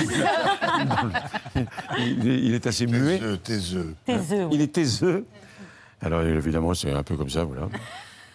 [1.99, 3.21] il, est- il est assez muet.
[3.43, 3.95] Taiseux.
[4.07, 4.51] Taiseux, oui.
[4.53, 5.27] Il est taiseux.
[6.03, 7.63] Alors évidemment, c'est un peu comme ça, voilà.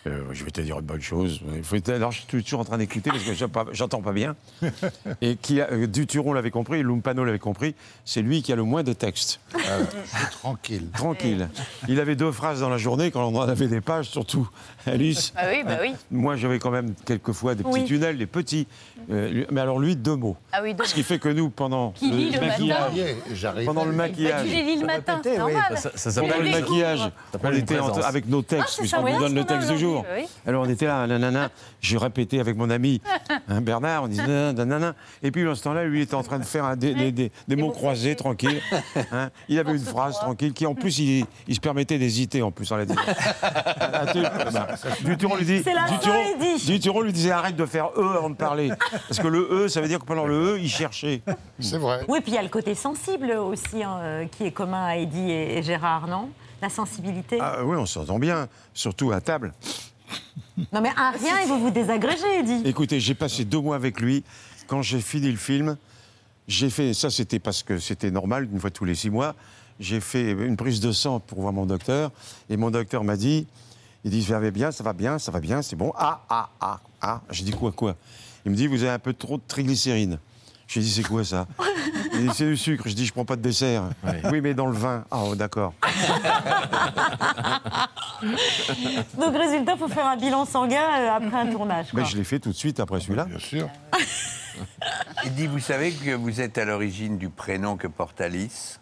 [0.08, 1.42] Euh, je vais te dire une bonne chose.
[1.56, 3.34] Il faut être- alors, je suis toujours en train d'écouter parce que
[3.74, 4.36] j'entends pas bien.
[5.22, 7.74] Et qui a, euh, Duturon l'avait compris, Lumpano l'avait compris.
[8.06, 9.40] C'est lui qui a le moins de texte.
[10.42, 10.90] tranquille.
[10.94, 11.50] Tranquille.
[11.88, 14.48] Il avait deux phrases dans la journée quand on en avait des pages, surtout
[14.86, 15.34] Alice.
[15.36, 15.94] Ah oui, bah oui.
[16.12, 17.86] Moi, j'avais quand même quelquefois des petits Oui.
[17.86, 18.68] tunnels, des petits.
[19.10, 20.38] euh, mais alors lui, deux mots.
[20.52, 22.92] Ah oui, deux Ce qui fait que nous, pendant Qui lit le maquillage,
[23.66, 25.78] pendant le Bah, maquillage, tu les lis le matin, normal.
[25.78, 27.12] Ça- ça s'appelle le maquillage,
[27.44, 29.95] on était avec nos Ah, textes, puisqu'on nous donne le texte du jour.
[30.16, 30.26] Oui.
[30.48, 31.50] Alors on était là, nanana,
[31.82, 33.02] j'ai répété avec mon ami
[33.50, 34.96] hein, Bernard, on disait nanana, nanana.
[35.24, 37.12] et puis dans ce temps-là, lui il était en train de faire un- des, des-
[37.12, 38.62] des- des mots croisés, tranquille.
[39.12, 39.30] hein.
[39.50, 42.72] Il avait une phrase tranquille qui en plus il, il se permettait d'hésiter en plus
[42.72, 43.02] en la disant.
[44.14, 45.64] Tu- Duturon lui dit.
[46.66, 48.70] Duturon lui disait arrête de faire e avant de parler,
[49.08, 51.22] parce que le e ça veut dire que pendant le e il cherchait.
[51.60, 52.02] C'est vrai.
[52.08, 54.96] Oui, puis il y a le côté sensible aussi hein, euh, qui est commun à
[54.98, 56.30] Eddie et, et Gérard, non?
[56.62, 57.38] La sensibilité.
[57.42, 59.54] Ah oui, on s'entend bien, surtout à table.
[60.72, 62.62] Non, mais un rien, il va vous désagréger, Eddie.
[62.66, 64.24] Écoutez, j'ai passé deux mois avec lui.
[64.68, 65.78] Quand j'ai fini le film,
[66.48, 69.36] j'ai fait, ça c'était parce que c'était normal, une fois tous les six mois,
[69.80, 72.12] j'ai fait une prise de sang pour voir mon docteur.
[72.50, 73.48] Et mon docteur m'a dit,
[74.04, 75.92] il dit, ça va bien, ça va bien, ça va bien, c'est bon.
[75.98, 77.22] Ah, ah, ah, ah.
[77.30, 77.96] J'ai dit quoi, quoi?
[78.46, 80.20] Il me dit, vous avez un peu trop de triglycérines.
[80.68, 81.48] J'ai dit, c'est quoi ça
[82.14, 82.84] Il dit, c'est du sucre.
[82.88, 83.84] Je dis, je prends pas de dessert.
[84.32, 85.06] Oui, mais dans le vin.
[85.12, 85.74] Ah, oh, d'accord.
[89.18, 91.92] Donc, résultat, il faut faire un bilan sanguin euh, après un tournage.
[91.92, 92.02] quoi.
[92.02, 93.26] Mais je l'ai fait tout de suite après celui-là.
[93.26, 93.70] Bien sûr.
[95.26, 98.80] Eddie, vous savez que vous êtes à l'origine du prénom que porte Alice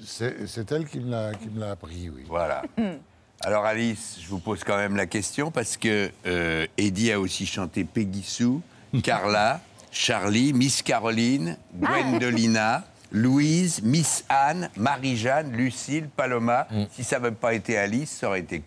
[0.00, 2.24] C'est elle qui me l'a qui me l'a appris, oui.
[2.28, 2.62] Voilà.
[3.44, 7.44] Alors Alice, je vous pose quand même la question parce que euh, Eddie a aussi
[7.44, 8.60] chanté Peggy Sue,
[9.02, 9.60] Carla,
[9.92, 16.66] Charlie, Miss Caroline, Gwendolina, Louise, Miss Anne, Marie-Jeanne, Lucille, Paloma.
[16.90, 18.62] Si ça n'avait pas été Alice, ça aurait été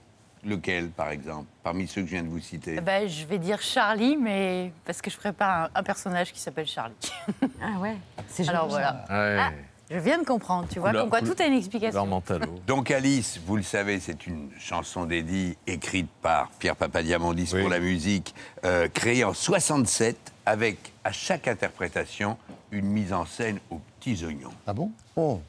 [0.45, 2.79] lequel, par exemple, parmi ceux que je viens de vous citer?
[2.79, 6.67] Ben, je vais dire Charlie, mais parce que je prépare un, un personnage qui s'appelle
[6.67, 6.93] Charlie.
[7.61, 9.05] Ah ouais, c'est Alors voilà.
[9.09, 9.38] Ouais.
[9.39, 9.51] Ah,
[9.89, 12.21] je viens de comprendre, tu vois, comme quoi tout a une explication.
[12.67, 17.79] Donc Alice, vous le savez, c'est une chanson d'Eddie écrite par Pierre Papadiamondis pour la
[17.79, 22.38] musique, euh, créée en 67 avec à chaque interprétation
[22.71, 24.53] une mise en scène aux petits oignons.
[24.67, 24.91] Ah bon?
[25.15, 25.41] Oh.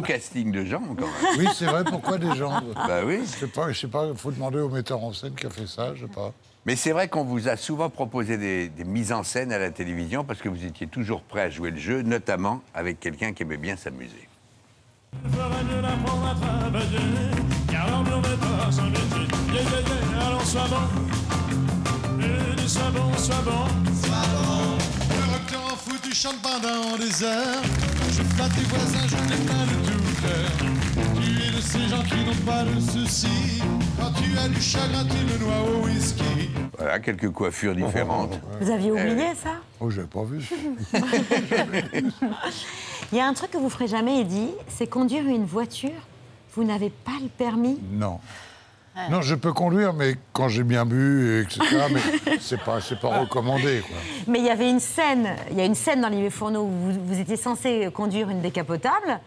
[0.00, 1.38] Casting de gens quand même.
[1.38, 3.20] Oui, c'est vrai, pourquoi des gens Bah oui.
[3.24, 5.50] Je sais pas, je sais pas, il faut demander au metteur en scène qui a
[5.50, 6.32] fait ça, je sais pas.
[6.66, 9.70] Mais c'est vrai qu'on vous a souvent proposé des, des mises en scène à la
[9.70, 13.42] télévision parce que vous étiez toujours prêt à jouer le jeu, notamment avec quelqu'un qui
[13.44, 14.28] aimait bien s'amuser.
[20.20, 24.69] Alors sois bon, et sois bon, sois bon,
[26.10, 27.62] tu chantes pendant des heures.
[28.10, 30.50] Je flatte tes voisins, je n'ai pas de tout cœur.
[31.22, 33.62] Tu es de ces gens qui n'ont pas de soucis.
[33.98, 36.50] Quand tu as du chagrin, tu le noies au whisky.
[36.76, 38.40] Voilà, quelques coiffures différentes.
[38.60, 39.50] Vous aviez Eh oublié ça?
[39.78, 40.44] Oh, j'avais pas vu.
[43.12, 45.90] Il y a un truc que vous ferez jamais, Eddie, c'est conduire une voiture.
[46.54, 47.78] Vous n'avez pas le permis?
[47.92, 48.18] Non.
[49.10, 51.86] Non, je peux conduire, mais quand j'ai bien bu, etc.
[51.92, 52.00] mais
[52.40, 53.96] c'est pas, c'est pas recommandé, quoi.
[54.26, 56.68] Mais il y avait une scène, il y a une scène dans les fourneaux où
[56.68, 59.20] vous, vous étiez censé conduire une décapotable.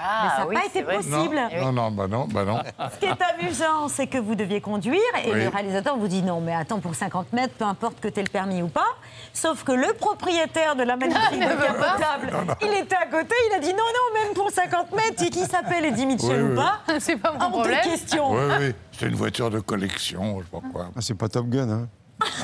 [0.00, 0.96] Ah, mais ça n'a oui, pas c'est été vrai.
[0.96, 1.40] possible.
[1.60, 2.60] Non, non, bah non, bah non.
[2.94, 5.42] Ce qui est amusant, c'est que vous deviez conduire et Oui.
[5.42, 8.22] le réalisateur vous dit non, mais attends, pour 50 mètres, peu importe que tu aies
[8.22, 8.86] le permis ou pas.
[9.32, 11.96] Sauf que le propriétaire de la magnifique Ne veut pas.
[11.96, 12.32] décapotable,
[12.62, 15.44] il était à côté, il a dit non, non, même pour 50 mètres, et qui
[15.44, 16.54] s'appelle Eddie Mitchell Oui, ou oui.
[16.56, 17.80] pas C'est pas mon Hors de problème.
[17.82, 18.32] question.
[18.34, 20.86] Oui, oui, c'était une voiture de collection, je sais pas quoi.
[20.96, 21.88] Ah, c'est pas Top Gun, hein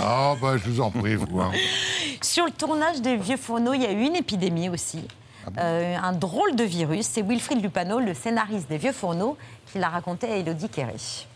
[0.00, 1.40] Ah, bah, je vous en prie, vous.
[1.40, 1.52] hein.
[2.20, 5.06] Sur le tournage des Vieux Fourneaux, il y a eu une épidémie aussi.
[5.58, 7.06] Euh, un drôle de virus.
[7.06, 9.36] C'est Wilfried Lupano, le scénariste des Vieux Fourneaux,
[9.70, 11.26] qui l'a raconté à Elodie Kerry.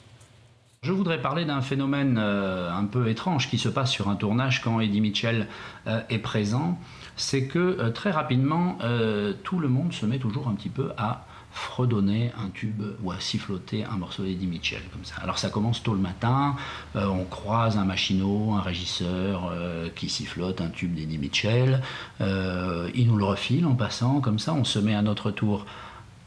[0.82, 4.62] Je voudrais parler d'un phénomène euh, un peu étrange qui se passe sur un tournage
[4.62, 5.48] quand Eddie Mitchell
[5.88, 6.78] euh, est présent.
[7.16, 10.92] C'est que euh, très rapidement, euh, tout le monde se met toujours un petit peu
[10.96, 11.26] à
[11.58, 15.16] fredonner un tube ou à siffloter un morceau d'Eddie Mitchell comme ça.
[15.22, 16.56] Alors ça commence tôt le matin,
[16.96, 21.82] euh, on croise un machinot, un régisseur euh, qui sifflote un tube d'Eddie Mitchell,
[22.20, 25.66] Euh, il nous le refile en passant comme ça, on se met à notre tour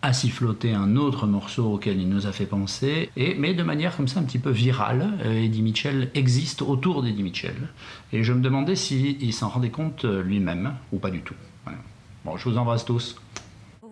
[0.01, 3.95] à siffloter un autre morceau auquel il nous a fait penser, et, mais de manière
[3.95, 5.13] comme ça un petit peu virale.
[5.23, 7.69] Eddie Mitchell existe autour d'Eddie Mitchell.
[8.11, 11.35] Et je me demandais s'il s'en rendait compte lui-même ou pas du tout.
[12.25, 13.15] Bon, je vous embrasse tous.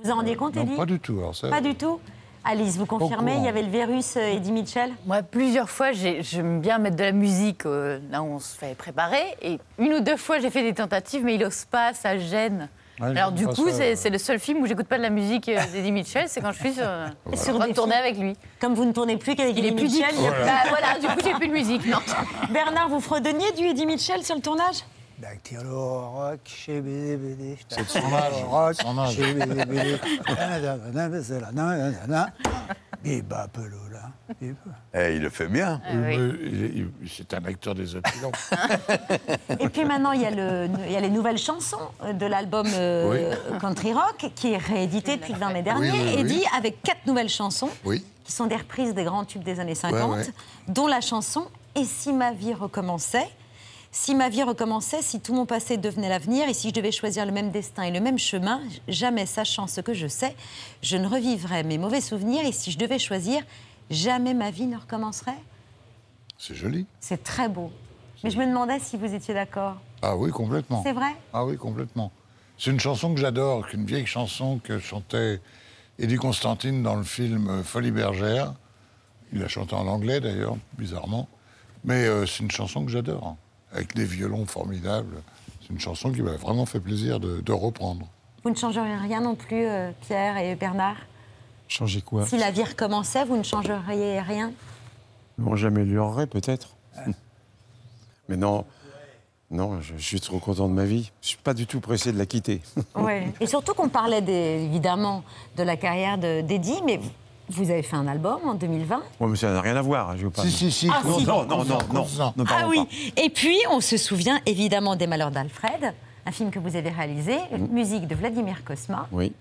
[0.01, 1.17] Vous vous en rendez compte, Non, Eddie pas du tout.
[1.19, 1.99] Alors, ça, Pas du tout
[2.45, 4.91] Alice, vous confirmez, il y avait le virus euh, Eddie Mitchell?
[5.05, 8.57] Moi, plusieurs fois, j'ai- j'aime bien mettre de la musique euh, là où on se
[8.57, 9.21] fait préparer.
[9.41, 12.69] Et une ou deux fois, j'ai fait des tentatives, mais il ose pas, ça gêne.
[13.01, 15.59] Ouais, Alors, du coup, c'est le seul film où j'écoute pas de la musique euh,
[15.73, 16.83] d'Eddie Mitchell, c'est quand je suis sur,
[17.37, 18.05] Sur en train des de tourner films.
[18.05, 18.33] avec lui.
[18.61, 19.83] Comme vous ne tournez plus qu'avec Il est Eddie.
[19.83, 20.15] Mitchell.
[20.17, 21.85] il y a- Bah, voilà, du coup, j'ai plus de musique.
[21.87, 21.97] Non.
[22.51, 24.77] Bernard, vous fredonniez du Eddie Mitchell sur le tournage?
[25.67, 27.57] Rock, chez BDBD.
[27.67, 28.75] C'est son âge, rock,
[29.11, 29.99] chez BDBD.
[33.03, 34.11] Biba pelola.
[34.93, 35.81] Eh, il le fait bien.
[35.85, 38.31] Ah Euh, il- C'est un acteur des opulents.
[39.59, 41.79] Et puis maintenant, il y, a le- il y a les nouvelles chansons
[42.13, 45.91] de l'album euh, Country Rock qui est réédité depuis le 20 mai dernier.
[45.91, 46.19] Oui, oui, oui.
[46.19, 48.03] Eddie avec quatre nouvelles chansons Oui.
[48.25, 50.23] qui sont des reprises des grands tubes des années 50, ouais.
[50.67, 53.29] dont la chanson Et si ma vie recommençait?
[53.91, 57.25] Si ma vie recommençait, si tout mon passé devenait l'avenir, et si je devais choisir
[57.25, 60.35] le même destin et le même chemin, jamais sachant ce que je sais,
[60.81, 63.41] je ne revivrais mes mauvais souvenirs, et si je devais choisir,
[63.89, 65.39] jamais ma vie ne recommencerait
[66.37, 66.85] C'est joli.
[66.99, 67.71] C'est très beau.
[68.23, 69.77] Mais je me demandais si vous étiez d'accord.
[70.01, 70.83] Ah oui, complètement.
[70.83, 71.15] C'est vrai?
[71.33, 72.11] Ah oui, complètement.
[72.57, 75.39] C'est une chanson que j'adore, qu'une vieille chanson que chantait
[75.97, 78.53] Eddie Constantine dans le film euh, Folie bergère.
[79.31, 81.27] Il la chantait en anglais d'ailleurs, bizarrement.
[81.85, 83.37] Mais euh, c'est une chanson que j'adore,
[83.73, 85.21] avec des violons formidables.
[85.61, 88.07] C'est une chanson qui m'a vraiment fait plaisir de, de reprendre.
[88.43, 90.95] Vous ne changeriez rien non plus, euh, Pierre et Bernard
[91.67, 92.25] Changer quoi?
[92.25, 94.51] Si la vie recommençait, vous ne changeriez rien?
[95.37, 96.75] Bon, j'améliorerais peut-être.
[98.29, 98.65] Mais non,
[99.51, 101.11] non, je, je suis trop content de ma vie.
[101.21, 102.61] Je suis pas du tout pressé de la quitter.
[102.95, 103.31] Ouais.
[103.39, 105.23] Et surtout qu'on parlait des- évidemment
[105.57, 106.99] de la carrière de- d'Eddie, mais
[107.49, 109.01] vous- avez fait un album en 2020.
[109.19, 110.15] Ouais, mais ça n'a rien à voir.
[110.17, 110.41] Je veux pas.
[110.43, 110.89] Si, si, si.
[110.91, 111.25] Ah, non, si.
[111.25, 112.85] non, non, non, non, ne Ah parlons oui.
[113.15, 113.21] pas.
[113.23, 115.93] Et puis, on se souvient évidemment des Malheurs d'Alfred,
[116.25, 117.37] un film que vous avez réalisé,
[117.71, 119.33] musique de Vladimir Cosma, Oui,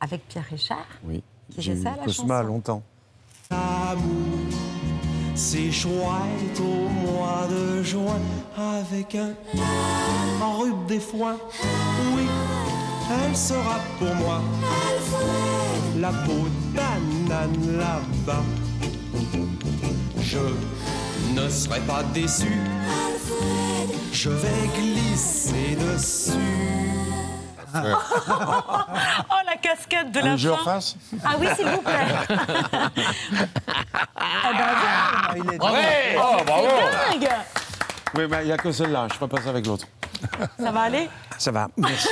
[0.00, 0.86] avec Pierre Richard.
[1.04, 1.22] oui.
[1.54, 2.82] Qui J'ai fait ça, la Cosma chanson longtemps.
[5.34, 8.18] C'est chouette au mois de juin
[8.58, 9.34] avec un
[10.42, 11.36] en rube des foins.
[12.16, 12.22] Oui,
[13.24, 14.40] elle sera pour moi
[16.00, 18.42] la peau d'Anane là-bas.
[20.20, 20.38] Je
[21.34, 22.60] ne serai pas déçu.
[24.12, 26.32] Je vais glisser dessus.
[27.76, 32.06] oh, la cascade de Un la fin face Ah oui, s'il vous plaît.
[34.16, 35.74] ah ben, Il est Bravo.
[35.76, 36.16] dingue.
[36.16, 36.66] Oh, bravo.
[37.10, 37.28] dingue
[38.16, 39.08] Oui, mais il n'y a que celle-là.
[39.08, 39.86] Je ne ferai pas ça avec l'autre.
[40.58, 41.08] Ça va aller?
[41.38, 41.68] Ça va.
[41.76, 42.08] Merci.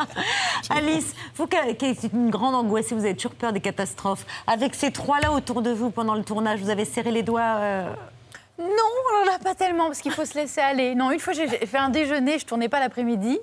[0.70, 4.26] Alice, vous qui êtes une grande angoissée, vous avez toujours peur des catastrophes.
[4.46, 7.88] Avec ces trois-là autour de vous pendant le tournage, vous avez serré les doigts euh,
[8.58, 10.94] Non, on n'en a pas tellement parce qu'il faut se laisser aller.
[10.94, 13.38] Non, une fois j'ai fait un déjeuner, je tournais pas l'après-midi.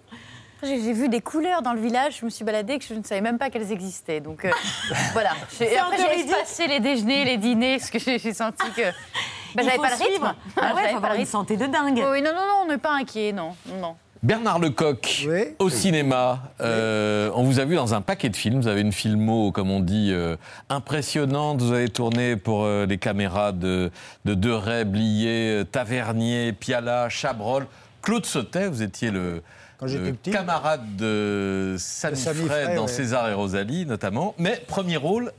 [0.62, 3.04] Après, J'ai vu des couleurs dans le village, je me suis baladée que je ne
[3.04, 4.20] savais même pas qu'elles existaient.
[4.20, 4.52] Donc euh,
[5.14, 5.32] voilà.
[5.32, 8.82] Après j'ai espacé les déjeuners, les dîners, parce que j'ai senti que
[9.56, 10.12] bah, Il j'avais pas le suivre.
[10.28, 10.36] rythme.
[10.58, 11.32] Ah ouais, faut avoir une rythme.
[11.32, 12.04] santé de dingue.
[12.12, 13.96] Oui, non, non, non, on n'est pas inquiet, non, non.
[14.22, 18.60] Bernard Lecoq, au cinéma, euh, on vous a vu dans un paquet de films.
[18.60, 20.36] Vous avez une filmo, comme on dit, euh,
[20.70, 21.62] impressionnante.
[21.62, 23.92] Vous avez tourné pour euh, les caméras de,
[24.26, 27.66] de Deray, Blier, Tavernier, Piala, Chabrol.
[28.02, 29.42] Claude Sautet, vous étiez le,
[29.78, 30.32] Quand j'étais le petit.
[30.32, 32.88] camarade de Samy Fred Fray, dans ouais.
[32.88, 34.36] César et Rosalie, notamment.
[34.38, 35.32] Mais premier rôle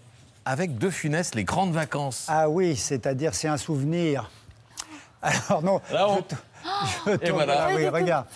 [0.50, 2.26] avec De Funès, les grandes vacances.
[2.28, 4.30] Ah oui, c'est-à-dire c'est un souvenir.
[5.22, 5.80] Alors non.
[5.92, 6.24] Là, on-
[7.06, 7.66] je Et voilà.
[7.68, 8.26] Ah oui, regarde.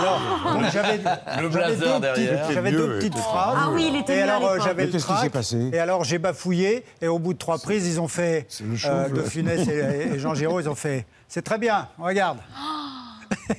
[0.00, 1.02] Alors, donc, j'avais Le
[1.34, 2.40] j'avais blazer deux derrière.
[2.42, 3.58] petites- J'avais deux petites phrases.
[3.60, 5.78] Ah oui, il était Et alors euh, j'avais Mais le qu'est-ce qui s'est passé Et
[5.78, 9.08] alors j'ai bafouillé et au bout de trois prises ils ont fait le chauve, euh,
[9.08, 9.22] De.
[9.22, 12.38] Funès et, et Jean Giraud ils ont fait c'est très bien regarde.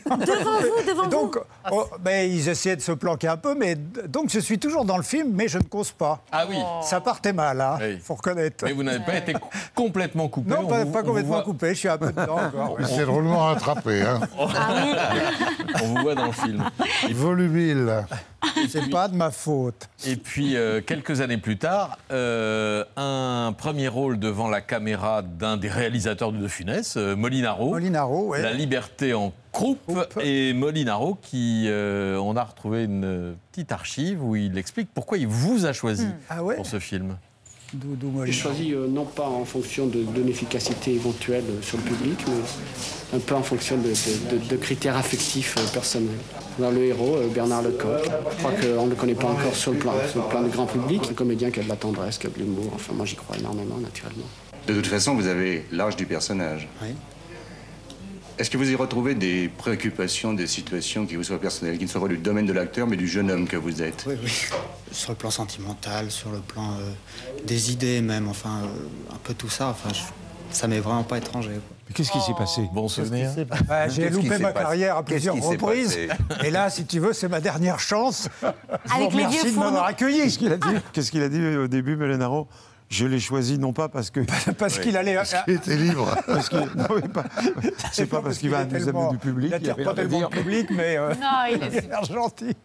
[0.05, 1.43] Devant vous, devant donc, vous.
[1.71, 4.97] oh, ben, ils essayaient de se planquer un peu, mais donc je suis toujours dans
[4.97, 6.23] le film, mais je ne cause pas.
[6.31, 6.57] Ah oui.
[6.83, 7.99] Ça partait mal, hein, Oui.
[8.01, 8.65] faut reconnaître.
[8.65, 10.49] Mais vous n'avez pas été co- complètement coupé.
[10.49, 12.77] Non, on pas, vous- complètement voit- coupé, je suis un peu dedans encore.
[12.79, 14.01] Il s'est drôlement rattrapé.
[14.01, 14.21] Hein.
[14.37, 16.63] On vous voit dans le film.
[17.11, 18.05] Volubile.
[18.69, 19.89] C'est pas de ma faute.
[20.05, 25.57] Et puis, euh, quelques années plus tard, euh, un premier rôle devant la caméra d'un
[25.57, 27.69] des réalisateurs de De Funès, euh, Molinaro.
[27.71, 28.41] Molinaro, ouais.
[28.41, 29.79] La liberté en croupe.
[30.21, 35.27] Et Molinaro, qui, euh, on a retrouvé une petite archive où il explique pourquoi il
[35.27, 37.17] vous a choisi Ah ouais pour ce film.
[38.25, 42.19] J'ai choisi euh, non pas en fonction de- d'une efficacité éventuelle euh, sur le public,
[42.27, 46.19] mais un peu en fonction de, de- de- de critères affectifs euh, personnels.
[46.59, 49.71] Dans le héros, euh, Bernard Lecoq, je crois qu'on ne le connaît pas encore sur
[49.73, 51.01] le plan, sur le plan du grand public.
[51.09, 52.71] Un comédien qui a de la tendresse, qui a de l'humour.
[52.75, 54.27] Enfin, moi, j'y crois énormément, naturellement.
[54.67, 56.67] De toute façon, vous avez l'âge du personnage.
[58.37, 61.89] Est-ce que vous y retrouvez des préoccupations, des situations qui vous soient personnelles, qui ne
[61.89, 64.03] soient pas du domaine de l'acteur, mais du jeune homme que vous êtes?
[64.07, 64.31] Oui, oui.
[64.91, 66.91] Sur le plan sentimental, sur le plan euh,
[67.45, 69.69] des idées même, enfin, euh, un peu tout ça.
[69.69, 71.51] Enfin, je- ça m'est vraiment pas étranger.
[71.93, 72.61] qu'est-ce qui s'est passé?
[72.73, 73.31] Bon souvenir.
[73.67, 75.97] Bah, j'ai loupé ma carrière à plusieurs reprises.
[76.43, 78.27] Et là, si tu veux, c'est ma dernière chance.
[78.41, 80.19] Je vous Avec les remercie vieux de m'avoir accueilli.
[80.23, 80.67] Qu'est-ce qu'il a dit?
[80.91, 82.47] Qu'est-ce qu'il a dit au début, Molinaro?
[82.89, 84.19] Je l'ai choisi non pas parce que.
[84.59, 85.17] Parce qu'il allait.
[85.47, 86.15] Il était libre.
[86.27, 87.23] Parce qu'il- non, mais pas-
[87.91, 89.47] C'est pas parce qu'il va nous amener du public.
[89.47, 92.55] Il n'attire pas tellement le public, mais euh, Non, il est- a l'air gentil.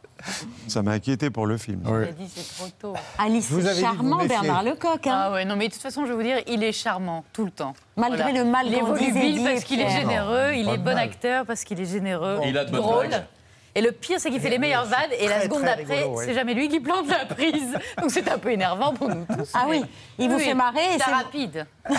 [0.69, 1.81] Ça m'a inquiété pour le film.
[1.87, 2.95] Il a dit c'est trop tôt.
[3.19, 4.19] Alice, Vous avez que charmant.
[4.27, 5.07] Bernard Lecoq.
[5.07, 5.11] hein.
[5.25, 7.47] Ah ouais, non, mais de toute façon, je vais vous dire, il est charmant tout
[7.47, 7.73] le temps.
[7.97, 10.99] Malgré le mal Il est volubile parce qu'il est généreux, il est de bon mal.
[10.99, 13.25] acteur parce qu'il est généreux, il a de bonnes.
[13.75, 16.09] Et le pire, c'est qu'il fait les meilleures vannes et la seconde ouais.
[16.25, 17.79] c'est jamais lui qui plante la prise.
[18.01, 19.51] Donc c'est un peu énervant pour nous tous.
[19.55, 19.83] Ah oui,
[20.19, 21.67] il vous Oui, fait marrer C'est rapide.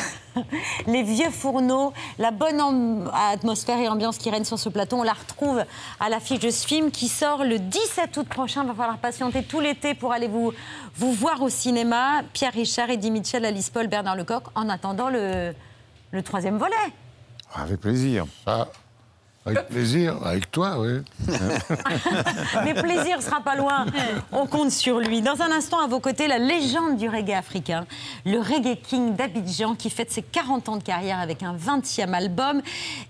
[0.87, 5.13] Les vieux fourneaux, la bonne atmosphère et ambiance qui règne sur ce plateau, on la
[5.13, 5.63] retrouve
[5.99, 8.63] à l'affiche de ce film qui sort le 17 août prochain.
[8.63, 10.53] Il va falloir patienter tout l'été pour aller vous,
[10.95, 12.21] vous voir au cinéma.
[12.33, 15.53] Pierre Richard, Eddie Mitchell, Alice Paul, Bernard Lecoq, en attendant le,
[16.11, 16.75] le troisième volet.
[17.53, 18.25] Avec plaisir.
[18.45, 18.67] Ah,
[19.45, 20.99] avec plaisir, avec toi, oui.
[22.63, 23.85] Mais plaisir sera pas loin.
[24.31, 25.21] On compte sur lui.
[25.21, 27.85] Dans un instant, à vos côtés, la légende du reggae africain,
[28.25, 32.61] le Reggae King d'Abidjan, qui fête ses 40 ans de carrière avec un 20e album,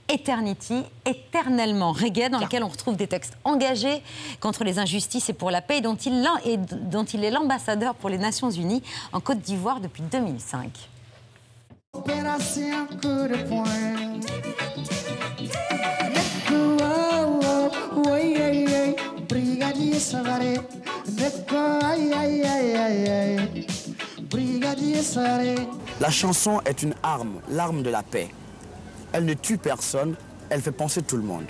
[0.08, 4.02] Eternity, éternellement reggae, dans lequel on retrouve des textes engagés
[4.40, 7.94] contre les injustices et pour la paix, dont il, l'en- et dont il est l'ambassadeur
[7.96, 10.70] pour les Nations Unies en Côte d'Ivoire depuis 2005.
[11.94, 13.64] Opération coup de poing.
[20.02, 20.58] Savary.
[21.08, 23.68] D'accord, aïe, aïe, aïe, aïe, aïe.
[24.30, 25.68] Brigadier Savary.
[26.00, 28.30] La chanson est une arme, l'arme de la paix.
[29.14, 30.16] Elle ne tue personne,
[30.50, 31.46] elle fait penser tout le monde.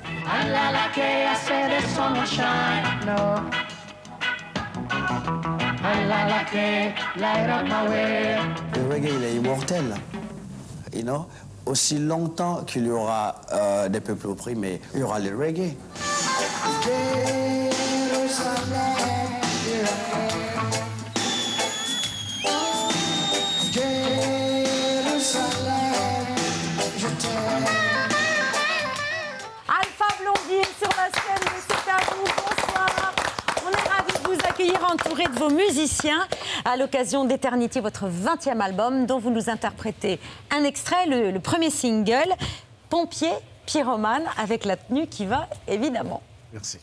[8.75, 9.95] Le reggae, il est immortel.
[10.93, 11.25] You know?
[11.65, 15.77] Aussi longtemps qu'il y aura euh, des peuples opprimés, il y aura le reggae.
[34.91, 36.27] Entouré de vos musiciens
[36.65, 40.19] à l'occasion d'Eternity, votre 20e album, dont vous nous interprétez
[40.51, 42.33] un extrait, le, le premier single,
[42.89, 43.31] Pompier,
[43.65, 46.21] Pyromane, avec la tenue qui va évidemment.
[46.51, 46.79] Merci.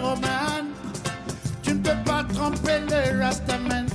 [0.00, 0.72] Pyromane,
[1.62, 3.86] tu ne peux pas tromper le Rastaman.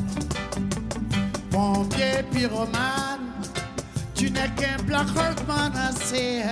[1.50, 3.32] Pompier pyromane,
[4.14, 6.44] tu n'es qu'un Black Horseman assez.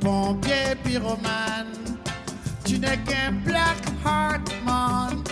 [0.00, 1.98] Pompier pyromane,
[2.64, 5.22] tu n'es qu'un Black Heart Man.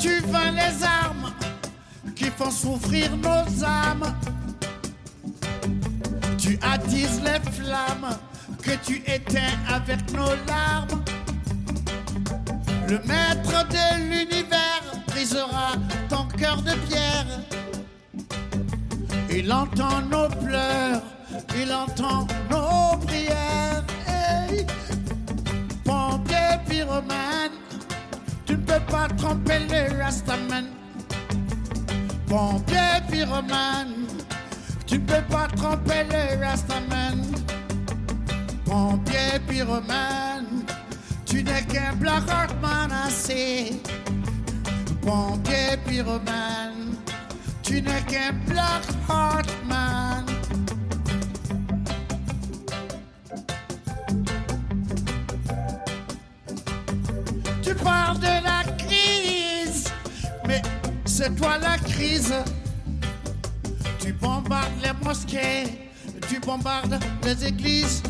[0.00, 1.32] Tu vends les armes
[2.16, 4.14] qui font souffrir nos âmes.
[6.38, 8.16] Tu attises les flammes
[8.62, 11.03] que tu éteins avec nos larmes.
[12.88, 15.72] Le maître de l'univers brisera
[16.08, 17.26] ton cœur de pierre.
[19.30, 21.02] Il entend nos pleurs,
[21.56, 23.84] il entend nos prières.
[24.06, 24.66] Hey.
[25.84, 27.52] Pompier pyromane,
[28.46, 30.66] tu ne peux pas tromper le Rastaman.
[32.28, 34.06] Pompier pyromane,
[34.86, 37.22] tu ne peux pas tromper le Rastaman.
[38.64, 40.33] Pompier pyromane,
[41.34, 43.80] tu n'es qu'un Heartman assez.
[45.02, 46.96] Pompier pyromane,
[47.60, 50.24] tu n'es qu'un Black Heartman.
[57.62, 59.92] Tu parles de la crise,
[60.46, 60.62] mais
[61.04, 62.34] c'est toi la crise.
[63.98, 65.90] Tu bombardes les mosquées,
[66.28, 68.02] tu bombardes les églises.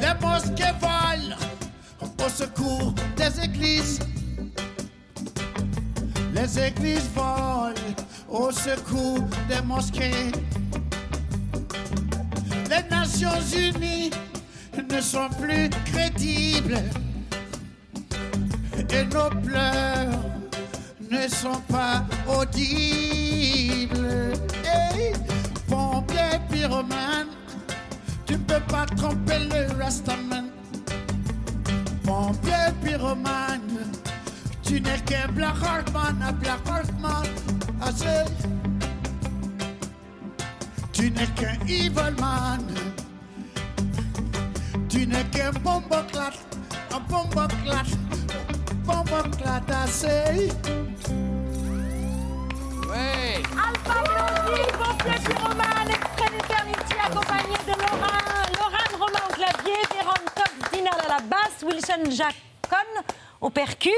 [0.00, 1.36] Les mosquées volent
[2.24, 4.00] au secours des églises.
[6.34, 7.74] Les églises volent
[8.28, 10.32] au secours des mosquées.
[12.70, 14.10] Les Nations Unies
[14.90, 16.78] ne sont plus crédibles
[18.90, 20.22] et nos pleurs
[21.10, 24.32] ne sont pas audibles.
[24.64, 25.12] Hey,
[25.68, 27.28] pompier pyromane,
[28.26, 30.50] tu ne peux pas tromper le Rastaman.
[32.04, 33.92] Pompier pyromane,
[34.62, 37.26] tu n'es qu'un Black Heartman, un Black Heartman.
[37.80, 38.24] Assez.
[40.92, 42.64] Tu n'es qu'un evil man.
[44.88, 46.32] Tu n'es qu'un bomboclat,
[46.92, 47.86] un bomboclat,
[48.84, 50.50] bomboclat assez.
[52.88, 53.42] Ouais.
[53.52, 56.15] Alpha Blondie, pompier pyromane,
[57.06, 58.20] accompagné de Laurent,
[58.58, 63.04] Laurent Romain au clavier, Véron Top Dinal à la basse, Wilson Jacon
[63.40, 63.90] au percu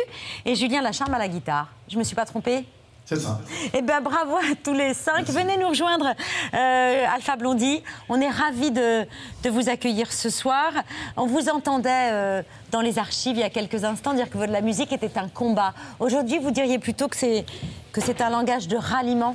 [0.45, 1.69] et Julien Lacharme à la guitare.
[1.89, 2.65] Je me suis pas trompée
[3.07, 3.41] C'est ça.
[3.73, 5.27] eh bien, bravo à tous les cinq.
[5.29, 6.13] Venez nous rejoindre,
[6.55, 7.83] euh, Alpha Blondie.
[8.09, 9.07] On est ravis de,
[9.43, 10.73] de vous accueillir ce soir.
[11.17, 12.43] On vous entendait euh,
[12.73, 15.73] dans les archives il y a quelques instants dire que la musique était un combat.
[15.99, 17.47] Aujourd'hui, vous diriez plutôt que c'est
[17.93, 19.35] que c'est un langage de ralliement?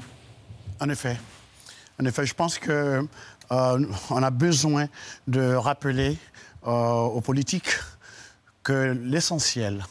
[0.79, 1.17] En effet.
[2.01, 3.07] En effet, je pense que
[3.53, 4.87] euh, on a besoin
[5.27, 6.17] de rappeler
[6.65, 7.69] euh, aux politiques
[8.63, 9.85] que l'essentiel,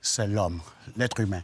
[0.00, 0.60] c'est l'homme,
[0.96, 1.42] l'être humain.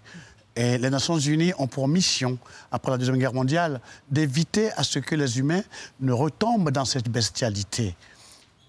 [0.55, 2.39] Et les Nations Unies ont pour mission,
[2.71, 3.81] après la Deuxième Guerre mondiale,
[4.11, 5.63] d'éviter à ce que les humains
[6.01, 7.97] ne retombent dans cette bestialité.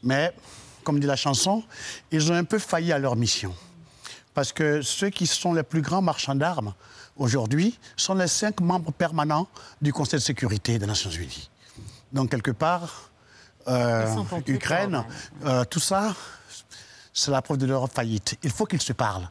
[0.02, 0.34] Mais,
[0.84, 1.64] comme dit la chanson,
[2.12, 3.54] ils ont un peu failli à leur mission.
[4.34, 6.74] Parce que ceux qui sont les plus grands marchands d'armes
[7.18, 9.48] aujourd'hui sont les cinq membres permanents
[9.82, 11.51] du Conseil de sécurité des Nations Unies.
[12.14, 13.10] Donc, quelque part,
[13.68, 14.06] euh,
[14.48, 15.04] Ukraine,
[15.46, 16.14] euh, tout ça,
[17.14, 18.38] c'est la preuve de leur faillite.
[18.44, 19.30] Il faut qu'ils se parlent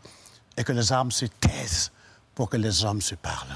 [0.56, 1.90] et que les armes se taisent
[2.34, 3.54] pour que les hommes se parlent.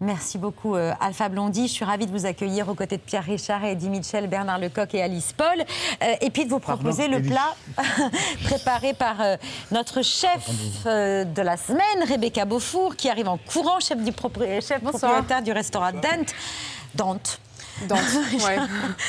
[0.00, 1.68] Merci beaucoup, euh, Alpha Blondie.
[1.68, 4.92] Je suis ravie de vous accueillir aux côtés de Pierre Richard, Eddie Mitchell, Bernard Lecoq
[4.94, 5.64] et Alice Paul.
[6.02, 7.30] Euh, et puis de vous proposer le Eddie.
[7.30, 7.54] plat
[8.44, 9.36] préparé par euh,
[9.70, 10.46] notre chef
[10.86, 15.42] euh, de la semaine, Rebecca Beaufour, qui arrive en courant, chef, du propri- chef propriétaire
[15.42, 16.34] du restaurant Dante.
[16.94, 17.40] Dante.
[17.88, 18.00] Dante,
[18.44, 18.58] ouais.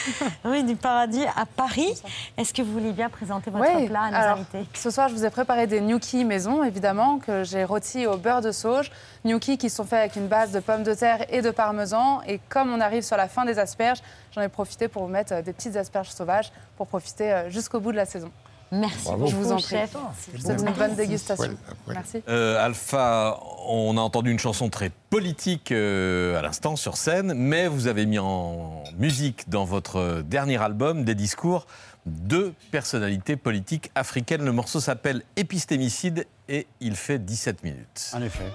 [0.46, 2.02] oui, du paradis à Paris.
[2.38, 4.66] Est-ce que vous voulez bien présenter votre plat à nos alors, invités?
[4.74, 8.42] Ce soir, je vous ai préparé des gnocchis maison, évidemment, que j'ai rôtis au beurre
[8.42, 8.92] de sauge.
[9.24, 12.22] Gnocchis qui sont faits avec une base de pommes de terre et de parmesan.
[12.28, 14.00] Et comme on arrive sur la fin des asperges,
[14.34, 17.80] j'en ai profité pour vous mettre euh, des petites asperges sauvages pour profiter euh, jusqu'au
[17.80, 18.32] bout de la saison.
[18.72, 19.66] Merci Je beaucoup, vous en prie.
[19.66, 19.96] chef.
[20.34, 21.56] Je vous souhaite une bonne dégustation.
[21.88, 22.22] Merci.
[22.28, 27.68] Euh, Alpha, on a entendu une chanson très politique euh, à l'instant sur scène, mais
[27.68, 31.68] vous avez mis en musique dans votre dernier album des discours
[32.06, 34.44] de personnalités politiques africaines.
[34.44, 38.12] Le morceau s'appelle Épistémicide et il fait 17 minutes.
[38.14, 38.52] En effet.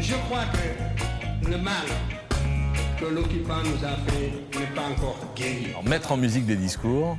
[0.00, 1.84] Je crois que le mal
[3.00, 5.70] que l'occupant nous a fait n'est pas encore guéri.
[5.70, 7.16] Alors, mettre en musique des discours,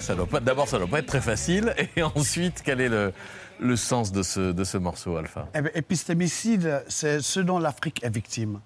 [0.00, 0.40] ça doit pas.
[0.40, 3.12] D'abord, ça doit pas être très facile, et ensuite, quel est le,
[3.60, 5.48] le sens de ce, de ce morceau, Alpha?
[5.54, 8.60] Eh épistémicide, c'est ce dont l'Afrique est victime.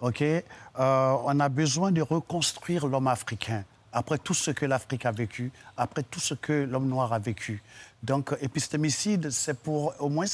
[0.00, 0.22] OK?
[0.22, 0.42] Euh,
[0.78, 6.04] On a besoin de reconstruire l'homme africain après tout ce que l'Afrique a vécu, après
[6.04, 7.60] tout ce que l'homme noir a vécu.
[8.04, 10.26] Donc, épistémicide, c'est pour au moins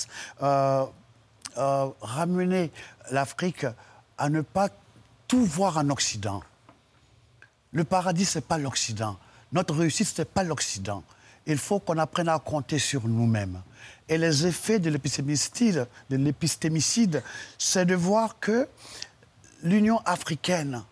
[0.43, 0.85] euh,
[1.57, 2.71] euh, ramener
[3.11, 3.67] l'Afrique
[4.19, 4.69] à ne pas
[5.29, 6.43] tout voir en Occident.
[7.73, 9.19] Le paradis, ce n'est pas l'Occident.
[9.53, 11.03] Notre réussite, ce n'est pas l'Occident.
[11.47, 13.63] Il faut qu'on apprenne à compter sur nous-mêmes.
[14.09, 17.23] Et les effets de l'épistémicide, de l'épistémicide,
[17.59, 18.69] c'est de voir que
[19.63, 20.83] l'Union africaine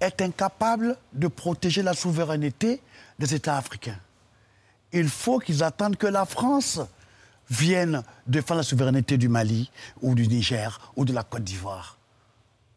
[0.00, 2.80] est incapable de protéger la souveraineté
[3.18, 3.98] des États africains.
[4.92, 6.80] Il faut qu'ils attendent que la France
[7.48, 9.70] vienne défendre la souveraineté du Mali
[10.02, 11.96] ou du Niger ou de la Côte d'Ivoire.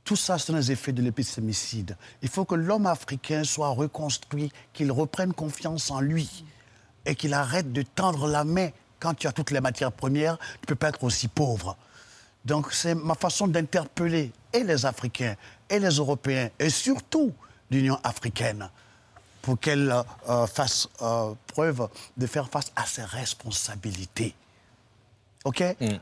[0.10, 1.96] Tout ça, c'est un effet de l'épistémicide.
[2.24, 6.46] Il faut que l'homme africain soit reconstruit, qu'il reprenne confiance en lui
[7.06, 10.40] et qu'il arrête de tendre la main quand tu as toutes les matières premières.
[10.40, 11.78] Tu ne peux pas être aussi pauvre.
[12.44, 15.36] Donc c'est ma façon d'interpeller et les Africains
[15.70, 17.32] et les Européens et surtout
[17.70, 18.68] l'Union africaine
[19.44, 19.94] pour qu'elle
[20.28, 21.88] euh, fasse euh, preuve
[22.18, 24.34] de faire face à ses responsabilités.
[25.46, 25.64] OK?
[25.80, 26.00] Mm.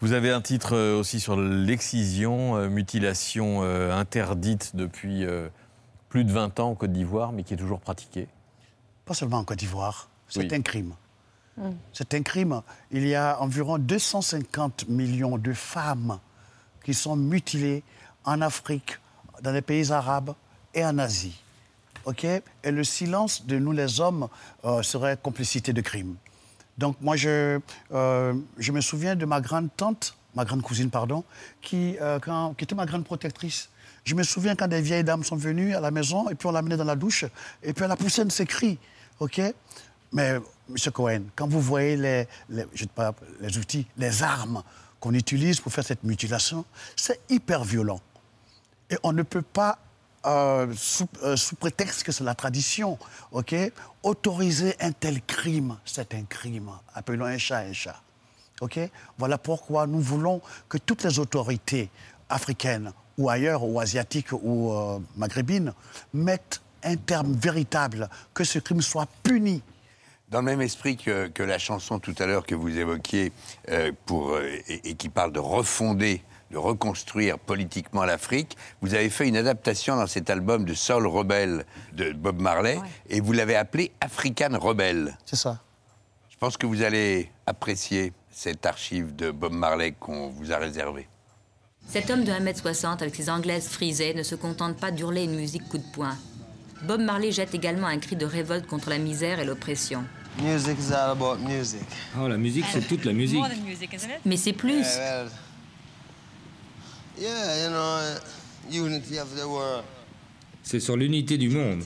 [0.00, 5.24] Vous avez un titre euh, aussi sur l'excision, euh, mutilation euh, interdite depuis
[6.08, 8.28] plus de 20 ans en Côte d'Ivoire, mais qui est toujours pratiquée.
[9.04, 10.48] Pas seulement en Côte d'Ivoire, c'est Oui.
[10.54, 10.94] un crime.
[11.92, 12.62] C'est un crime.
[12.90, 16.18] Il y a environ 250 millions de femmes
[16.84, 17.84] qui sont mutilées
[18.24, 18.98] en Afrique,
[19.42, 20.34] dans les pays arabes
[20.74, 21.40] et en Asie.
[22.06, 22.24] OK?
[22.24, 24.28] Et le silence de nous, les hommes,
[24.64, 26.16] euh, serait complicité de crime.
[26.78, 27.60] Donc moi, je,
[27.92, 31.24] euh, je me souviens de ma grande tante, ma grande cousine, pardon,
[31.62, 33.68] qui, euh, quand- qui était ma grande protectrice.
[34.04, 36.52] Je me souviens quand des vieilles dames sont venues à la maison et puis on
[36.52, 37.24] l'a amenée dans la douche
[37.62, 38.78] et puis elle a poussé un de ses cris.
[39.20, 39.40] OK?
[40.12, 40.76] Mais, M.
[40.92, 44.62] Cohen, quand vous voyez les, les outils, les armes
[45.00, 46.64] qu'on utilise pour faire cette mutilation,
[46.96, 48.00] c'est hyper violent.
[48.90, 49.78] Et on ne peut pas,
[50.26, 52.98] euh, sous, euh, sous prétexte que c'est la tradition,
[53.32, 53.54] ok,
[54.02, 55.76] autoriser un tel crime.
[55.84, 56.70] C'est un crime.
[56.94, 58.00] Appelons un chat un chat.
[58.60, 58.78] ok?
[59.18, 61.90] Voilà pourquoi nous voulons que toutes les autorités
[62.28, 65.72] africaines ou ailleurs, ou asiatiques ou euh, maghrébines,
[66.12, 69.62] mettent un terme véritable, que ce crime soit puni.
[70.30, 73.32] Dans le même esprit que, que la chanson tout à l'heure que vous évoquiez,
[73.68, 79.10] euh, pour, euh, et, et qui parle de refonder, de reconstruire politiquement l'Afrique, vous avez
[79.10, 83.56] fait une adaptation dans cet album de Soul Rebelle de Bob Marley, et vous l'avez
[83.56, 85.18] appelé African Rebelle.
[85.26, 85.60] C'est ça.
[86.30, 91.08] Je pense que vous allez apprécier cette archive de Bob Marley qu'on vous a réservée.
[91.88, 95.68] Cet homme de 1m60 avec ses anglaises frisées ne se contente pas d'hurler une musique
[95.68, 96.16] coup de poing.
[96.82, 100.04] Bob Marley jette également un cri de révolte contre la misère et l'oppression.
[100.42, 101.80] Music is all about music.
[102.20, 103.42] Oh, la musique, c'est toute la musique.
[104.24, 104.80] Mais c'est plus.
[104.80, 105.30] Yeah, well,
[107.18, 108.18] yeah, you know,
[108.70, 109.84] unity of the world.
[110.62, 111.84] C'est sur l'unité du monde,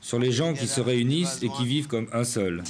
[0.00, 2.62] sur les gens qui se réunissent et qui vivent comme un seul.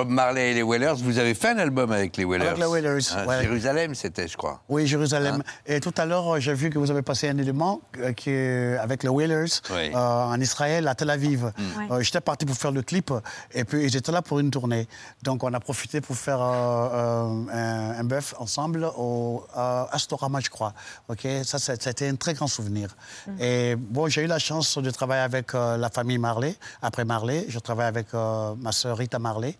[0.00, 2.46] Bob Marley et les Wailers, vous avez fait un album avec les Wailers.
[2.46, 3.42] Avec les Wailers, Hein, ouais.
[3.42, 4.62] Jérusalem, c'était, je crois.
[4.70, 5.42] Oui, Jérusalem.
[5.46, 5.52] Hein?
[5.66, 8.78] Et tout à l'heure, j'ai vu que vous avez passé un élément euh, qui est
[8.78, 9.90] avec les Whalers Oui.
[9.94, 11.44] euh, en Israël, à Tel Aviv.
[11.44, 11.50] Mm.
[11.78, 11.84] Oui.
[11.90, 13.12] Euh, J'étais parti pour faire le clip
[13.52, 14.88] et puis ils étaient là pour une tournée.
[15.22, 20.40] Donc on a profité pour faire euh, euh, un, un bœuf ensemble au à Astorama,
[20.40, 20.72] je crois.
[21.10, 22.96] Ok, ça c'était un très grand souvenir.
[23.38, 26.54] Et bon, j'ai eu la chance de travailler avec euh, la famille Marley.
[26.80, 29.56] Après Marley, je travaille avec euh, ma sœur Rita Marley.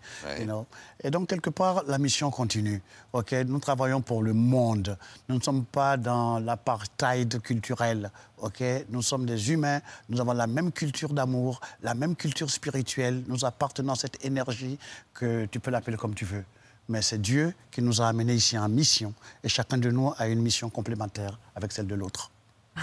[1.03, 2.81] Et donc, quelque part, la mission continue.
[3.13, 3.33] ok?
[3.47, 4.97] Nous travaillons pour le monde.
[5.29, 8.11] Nous ne sommes pas dans l'apartheid culturel.
[8.37, 8.63] ok?
[8.89, 9.81] Nous sommes des humains.
[10.09, 13.23] Nous avons la même culture d'amour, la même culture spirituelle.
[13.27, 14.77] Nous appartenons à cette énergie
[15.13, 16.43] que tu peux l'appeler comme tu veux.
[16.89, 19.13] Mais c'est Dieu qui nous a amenés ici en mission.
[19.43, 22.31] Et chacun de nous a une mission complémentaire avec celle de l'autre.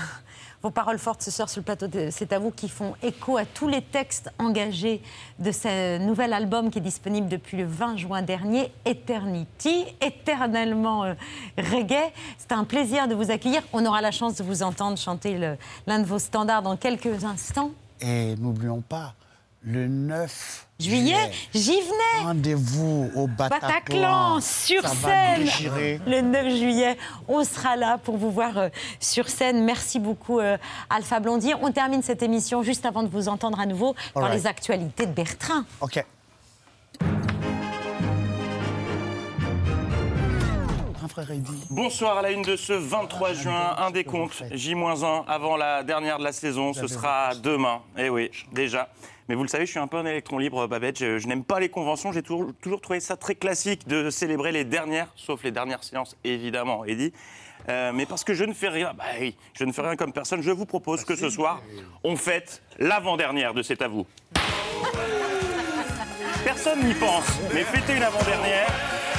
[0.63, 3.45] Vos paroles fortes ce soir sur le plateau C'est à vous qui font écho à
[3.45, 5.01] tous les textes engagés
[5.39, 11.15] de ce nouvel album qui est disponible depuis le 20 juin dernier, Eternity, éternellement euh,
[11.57, 12.13] reggae.
[12.39, 13.63] C'est un plaisir de vous accueillir.
[13.73, 17.71] On aura la chance de vous entendre chanter l'un de vos standards dans quelques instants.
[18.01, 19.15] Et n'oublions pas,
[19.63, 22.23] le 9 Juillet, j'y venais.
[22.23, 23.69] Rendez-vous au Bataclan.
[23.69, 25.49] Bataclan, sur Ça scène,
[26.07, 26.97] le 9 juillet.
[27.27, 28.69] On sera là pour vous voir euh,
[29.01, 29.65] sur scène.
[29.65, 30.57] Merci beaucoup, euh,
[30.89, 31.53] Alpha Blondy.
[31.63, 34.35] On termine cette émission juste avant de vous entendre à nouveau par All right.
[34.41, 35.63] les actualités de Bertrand.
[35.81, 36.05] OK.
[41.71, 46.23] Bonsoir à la une de ce 23 juin, un décompte, J-1 avant la dernière de
[46.23, 47.81] la saison, ce sera demain.
[47.97, 48.89] Eh oui, déjà.
[49.29, 50.99] Mais vous le savez, je suis un peu un électron libre, Babette.
[50.99, 52.13] Je, je n'aime pas les conventions.
[52.13, 56.17] J'ai toujours, toujours trouvé ça très classique de célébrer les dernières, sauf les dernières séances,
[56.25, 57.13] évidemment, Eddy.
[57.69, 60.13] Euh, mais parce que je ne fais rien, bah oui, je ne fais rien comme
[60.13, 61.61] personne, je vous propose que ce soir,
[62.03, 64.07] on fête l'avant-dernière de C'est à vous.
[66.45, 68.69] Personne n'y pense, mais fêter une avant-dernière,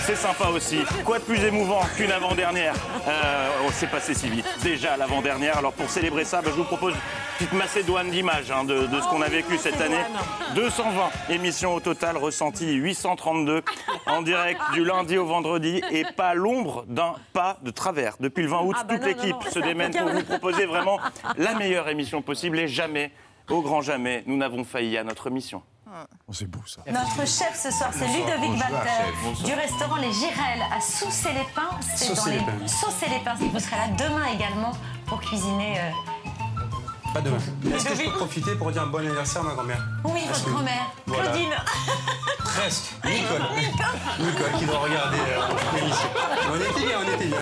[0.05, 0.80] c'est sympa aussi.
[1.05, 2.74] Quoi de plus émouvant qu'une avant-dernière
[3.07, 4.45] Euh, oh, C'est passé si vite.
[4.63, 5.57] Déjà l'avant-dernière.
[5.57, 6.95] Alors pour célébrer ça, bah, je vous propose
[7.38, 9.99] Petite Macédoine d'images hein, de, de ce qu'on a vécu cette année.
[10.55, 13.61] 220 émissions au total, ressenties 832
[14.07, 18.15] en direct du lundi au vendredi et pas l'ombre d'un pas de travers.
[18.20, 20.99] Depuis le 20 août, Ah bah toute l'équipe se démène pour vous proposer vraiment
[21.38, 23.11] la meilleure émission possible et jamais,
[23.49, 25.61] au grand jamais, nous n'avons failli à notre mission.
[26.27, 26.81] Oh, c'est beau ça.
[26.91, 28.05] Notre chef ce soir, c'est.
[28.07, 31.79] Ludovic Walter du restaurant Les Girelles à Saucé-les-Pins.
[31.95, 32.69] C'est dans Saucé-les-Pins, oui.
[32.69, 33.35] Saucé-les-Pins.
[33.51, 34.71] Vous serez là demain également
[35.07, 35.79] pour cuisiner.
[35.79, 35.89] euh,
[37.13, 37.37] Pas demain.
[37.75, 40.45] Est-ce que je peux profiter pour dire un bon anniversaire à ma grand-mère Oui, votre
[40.45, 41.23] que- grand-mère, Voilà.
[41.23, 41.53] Claudine.
[42.43, 42.93] Presque.
[43.05, 43.41] Nicole.
[44.19, 46.09] Nicole qui doit regarder euh, l'émission.
[46.51, 47.37] On était bien, on était bien.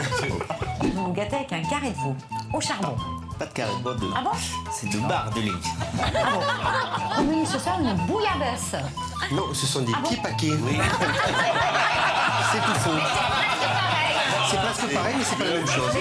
[0.81, 2.15] Vous nous gâtez avec un carré de veau
[2.53, 2.95] au charbon.
[3.39, 4.07] Pas de carré de bois de.
[4.15, 4.31] Ah bon
[4.71, 5.53] C'est de barre de ligne.
[6.01, 8.73] Ah bon ce soir, une bouillabaisse.
[9.31, 10.47] Non, ce sont des Ah bon petits paquets.
[12.51, 12.89] c'est tout faux.
[14.49, 15.91] C'est presque pareil, mais c'est pas la même chose.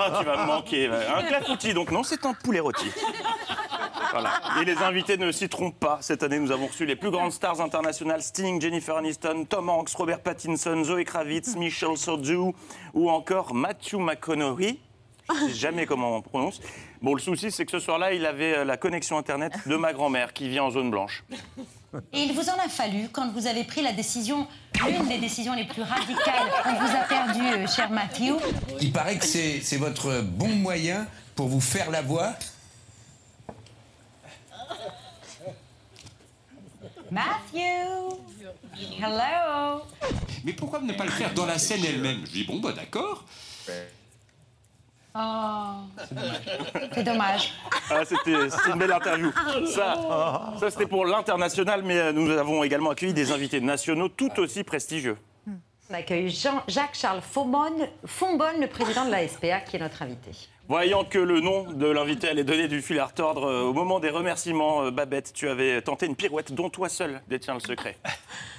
[0.00, 0.88] Ah, tu vas me manquer.
[0.88, 2.90] Un clafoutis, donc non, c'est un poulet rôti.
[4.20, 4.60] Voilà.
[4.60, 5.98] Et les invités ne s'y trompent pas.
[6.00, 9.90] Cette année, nous avons reçu les plus grandes stars internationales Sting, Jennifer Aniston, Tom Hanks,
[9.90, 12.52] Robert Pattinson, Zoe Kravitz, Michelle Soju
[12.94, 14.78] ou encore Matthew McConaughey.
[15.30, 16.60] Je sais jamais comment on prononce.
[17.02, 19.92] Bon, le souci, c'est que ce soir-là, il avait euh, la connexion Internet de ma
[19.92, 21.22] grand-mère qui vit en zone blanche.
[22.12, 24.48] Et il vous en a fallu quand vous avez pris la décision,
[24.86, 26.50] l'une des décisions les plus radicales.
[26.66, 28.34] On vous a perdu, euh, cher Matthew.
[28.80, 31.06] Il paraît que c'est votre bon moyen
[31.36, 32.34] pour vous faire la voix.
[37.10, 38.16] Matthew
[39.00, 39.82] Hello
[40.44, 43.24] Mais pourquoi ne pas le faire dans la scène elle-même Je dis bon, bah d'accord.
[45.20, 45.72] Oh,
[46.94, 47.52] c'est dommage.
[47.90, 49.32] Ah, c'était c'était une belle interview.
[49.74, 54.30] Ça, ça c'était pour l'international, mais euh, nous avons également accueilli des invités nationaux tout
[54.38, 55.16] aussi prestigieux.
[55.90, 60.30] On accueille Jean- Jacques-Charles Fonbonne, Fonbonne, le président de la SPA, qui est notre invité.
[60.68, 64.00] Voyant que le nom de l'invité allait donner du fil à retordre, euh, au moment
[64.00, 67.96] des remerciements, euh, Babette, tu avais tenté une pirouette dont toi seul détiens le secret.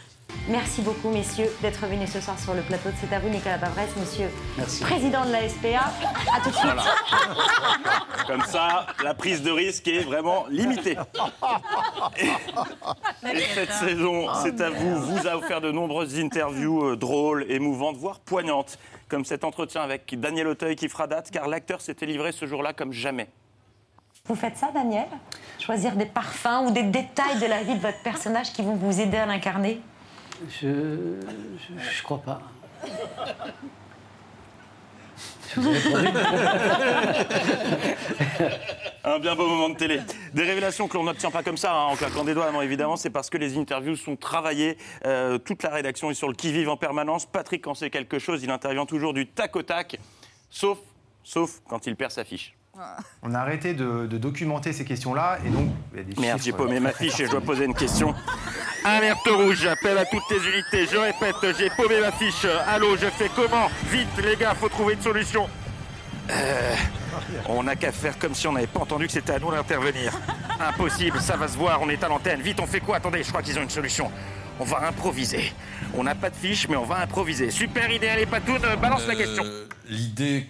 [0.49, 2.89] Merci beaucoup, messieurs, d'être venus ce soir sur le plateau.
[2.99, 4.81] C'est à vous, Nicolas Bavresse, monsieur Merci.
[4.83, 5.91] président de la SPA.
[6.35, 6.65] À tout de suite.
[6.65, 6.83] Voilà.
[8.27, 10.97] Comme ça, la prise de risque est vraiment limitée.
[13.31, 17.97] Et cette saison, c'est à vous, vous a offert de nombreuses interviews euh, drôles, émouvantes,
[17.97, 22.31] voire poignantes, comme cet entretien avec Daniel Auteuil qui fera date, car l'acteur s'était livré
[22.31, 23.29] ce jour-là comme jamais.
[24.25, 25.07] Vous faites ça, Daniel?
[25.59, 28.99] Choisir des parfums ou des détails de la vie de votre personnage qui vont vous
[28.99, 29.81] aider à l'incarner?
[30.61, 31.19] Je,
[31.77, 32.41] je crois pas.
[39.03, 39.99] Un bien beau moment de télé.
[40.33, 42.95] Des révélations que l'on n'obtient pas comme ça, hein, en claquant des doigts, non, évidemment,
[42.95, 44.77] c'est parce que les interviews sont travaillées.
[45.05, 47.25] euh, toute la rédaction est sur le qui-vive en permanence.
[47.25, 49.99] Patrick, quand c'est quelque chose, il intervient toujours du tac au tac,
[50.49, 50.77] sauf,
[51.23, 52.53] sauf quand il perd sa fiche.
[53.23, 55.69] On a arrêté de, de documenter ces questions-là et donc.
[55.93, 58.13] il y a des Merde, j'ai paumé ma fiche et je dois poser une question.
[58.85, 60.87] Alerte rouge, j'appelle à toutes les unités.
[60.89, 62.45] Je répète, j'ai paumé ma fiche.
[62.67, 63.69] Allô, je fais comment?
[63.91, 65.49] Vite, les gars, faut trouver une solution.
[66.29, 66.75] Euh,
[67.47, 70.13] on n'a qu'à faire comme si on n'avait pas entendu que c'était à nous d'intervenir.
[70.59, 72.39] Impossible, ça va se voir, on est à l'antenne.
[72.41, 72.97] Vite, on fait quoi?
[72.97, 74.09] Attendez, je crois qu'ils ont une solution.
[74.59, 75.53] On va improviser.
[75.95, 77.49] On n'a pas de fiche, mais on va improviser.
[77.49, 79.43] Super idée, allez, Patoun, balance la Euh, question.
[79.89, 80.47] L'idée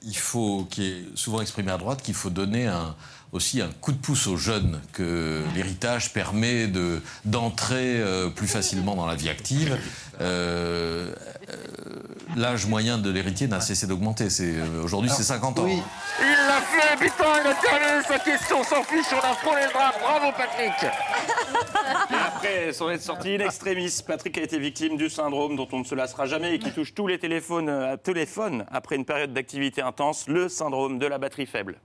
[0.00, 2.94] qu'il faut, qui est souvent exprimée à droite, qu'il faut donner un,
[3.32, 8.94] aussi un coup de pouce aux jeunes, que l'héritage permet de, d'entrer euh, plus facilement
[8.94, 9.78] dans la vie active.
[10.20, 11.12] Euh,
[11.50, 11.54] euh,
[12.36, 14.30] L'âge moyen de l'héritier n'a cessé d'augmenter.
[14.30, 15.66] C'est, aujourd'hui, c'est 50 ans.
[15.66, 19.72] Il l'a fait, putain, il a terminé sa question sans fiche, on a frôlé le
[19.72, 19.94] drap.
[20.00, 20.92] Bravo, Patrick.
[22.26, 25.84] Après s'en être sorti in extremis, Patrick a été victime du syndrome dont on ne
[25.84, 30.28] se lassera jamais et qui touche tous les téléphones, téléphones après une période d'activité intense,
[30.28, 31.78] le syndrome de la batterie faible.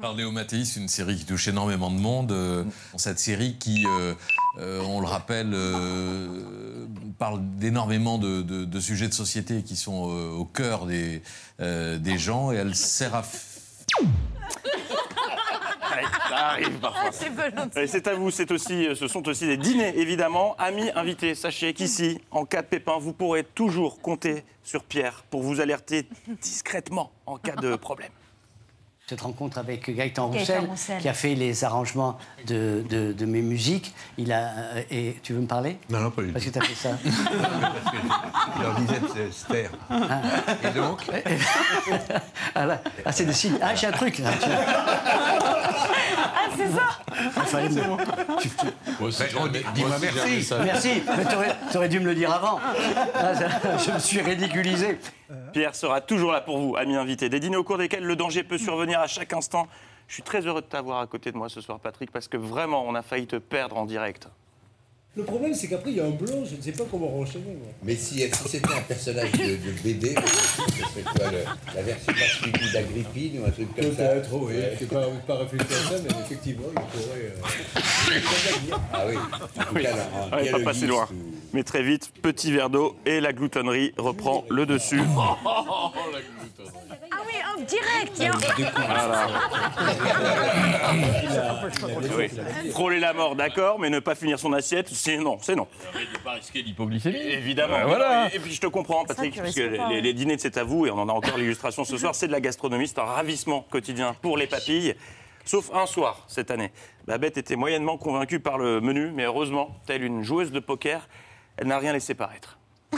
[0.00, 2.30] Alors Léo Mattei, c'est une série qui touche énormément de monde.
[2.30, 2.62] Euh,
[2.96, 4.14] cette série qui, euh,
[4.58, 6.86] euh, on le rappelle, euh,
[7.18, 11.20] parle d'énormément de, de- de sujets de société qui sont euh, au cœur des,
[11.60, 13.24] euh, des gens et elle sert à...
[13.24, 13.32] ça
[16.30, 17.10] arrive parfois.
[17.86, 20.54] C'est à vous, c'est aussi, ce sont aussi des dîners, évidemment.
[20.58, 25.42] Amis invités, sachez qu'ici, en cas de pépin, vous pourrez toujours compter sur Pierre pour
[25.42, 26.08] vous alerter
[26.40, 28.12] discrètement en cas de problème.
[29.08, 30.98] Cette rencontre avec Gaëtan Gaëtan Roussel, Roussel.
[31.00, 33.94] qui a fait les arrangements de, de- de mes musiques.
[34.18, 35.78] Il a, euh, et tu veux me parler?
[35.88, 36.90] Non, non, pas du Parce que tu as fait ça.
[37.06, 39.70] Il leur disait de se taire.
[40.62, 41.06] Et donc?
[42.54, 42.66] Ah,
[43.06, 43.58] ah, c'est des signes.
[43.62, 44.18] Ah, j'ai un truc.
[44.18, 44.30] là.
[44.42, 46.88] Ah, c'est ça
[47.36, 50.54] Il fallait me- Dis-moi merci.
[50.64, 52.60] Merci, mais t'aurais- t'aurais dû me le dire avant.
[53.14, 54.98] Ah, ça- je me suis ridiculisé.
[55.52, 57.28] Pierre sera toujours là pour vous, amis invités.
[57.28, 59.66] Des dîners au cours desquels le danger peut survenir à chaque instant.
[60.06, 62.36] Je suis très heureux de t'avoir à côté de moi ce soir, Patrick, parce que
[62.38, 64.28] vraiment, on a failli te perdre en direct.
[65.16, 67.46] Le problème, c'est qu'après, il y a un blanc, je ne sais pas comment renchaîner.
[67.58, 67.66] moi.
[67.82, 72.12] Mais si, si c'était un personnage de, de BD, ce serait quoi le- la version
[72.12, 74.54] masculine d'Agrippine ou un truc comme ça Peut-être, oui.
[74.54, 74.76] Ouais.
[74.78, 77.32] Je n'ai pas, pas réfléchi à ça, mais effectivement, il pourrait.
[77.34, 78.20] euh,
[78.92, 79.14] Ah oui.
[79.16, 81.08] En tout Oui, cas, en on n'est pas dialoguiste passé loin.
[81.52, 85.00] Mais très vite, petit verre d'eau et la gloutonnerie reprend le dessus.
[87.10, 88.12] Ah oui, en direct.
[88.18, 88.38] il y a un-
[92.16, 92.70] Oui.
[92.70, 95.66] Frôler la mort, d'accord, mais ne pas finir son assiette, c'est non, c'est non.
[95.94, 97.16] Ne pas risquer l'hypoglycémie.
[97.18, 97.76] Évidemment.
[97.76, 98.32] Ouais, voilà.
[98.34, 100.00] Et, puis je te comprends, Patrick, parce que pas, les, ouais.
[100.00, 102.26] les dîners de C'est à vous, et on en a encore l'illustration ce soir, c'est
[102.28, 104.94] de la gastronomie, c'est un ravissement quotidien pour les papilles.
[105.44, 106.70] Sauf un soir cette année.
[107.06, 111.08] Babette était moyennement convaincue par le menu, mais heureusement, telle une joueuse de poker,
[111.58, 112.56] elle n'a rien laissé paraître.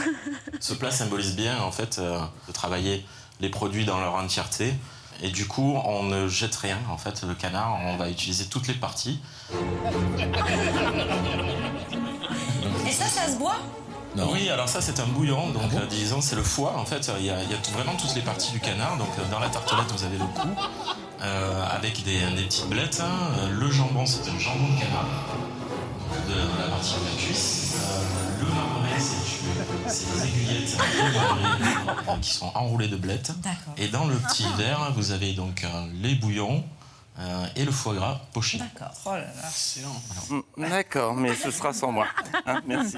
[0.59, 3.05] Ce plat symbolise bien en fait euh, de travailler
[3.39, 4.73] les produits dans leur entièreté.
[5.23, 6.79] Et du coup, on ne jette rien.
[6.89, 9.19] En fait, le canard, on va utiliser toutes les parties.
[12.87, 13.57] Et ça, ça se boit?
[14.17, 16.73] Oui, alors ça c'est un bouillon, donc euh, disons c'est le foie.
[16.77, 18.97] En fait, il y a, il y a tout- vraiment toutes les parties du canard.
[18.97, 20.49] Donc euh, dans la tartelette, vous avez le cou
[21.21, 23.01] euh, avec des, des petites blettes.
[23.01, 23.47] hein.
[23.51, 25.05] Le jambon, c'est un jambon de canard,
[26.09, 27.60] donc de la partie de la cuisse.
[28.41, 30.77] Le marronnet, c'est du- c'est des aiguillettes
[32.21, 33.31] qui sont enroulées de blettes.
[33.77, 36.63] Et dans le petit verre, vous avez donc euh, les bouillons
[37.19, 38.57] euh, et le foie gras poché.
[38.57, 38.93] D'accord.
[39.05, 39.25] Oh là là.
[39.47, 39.95] Excellent.
[40.57, 42.07] Mm, D'accord, mais ce sera sans moi.
[42.47, 42.97] Hein, merci.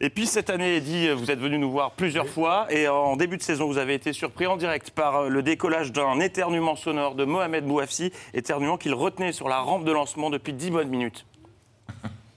[0.00, 3.36] Et puis cette année, Eddy, vous êtes venu nous voir plusieurs fois et en début
[3.38, 7.14] de saison, vous avez été surpris en direct par euh, le décollage d'un éternuement sonore
[7.14, 11.26] de Mohamed Bouafsi, éternuement qu'il retenait sur la rampe de lancement depuis 10 bonnes minutes.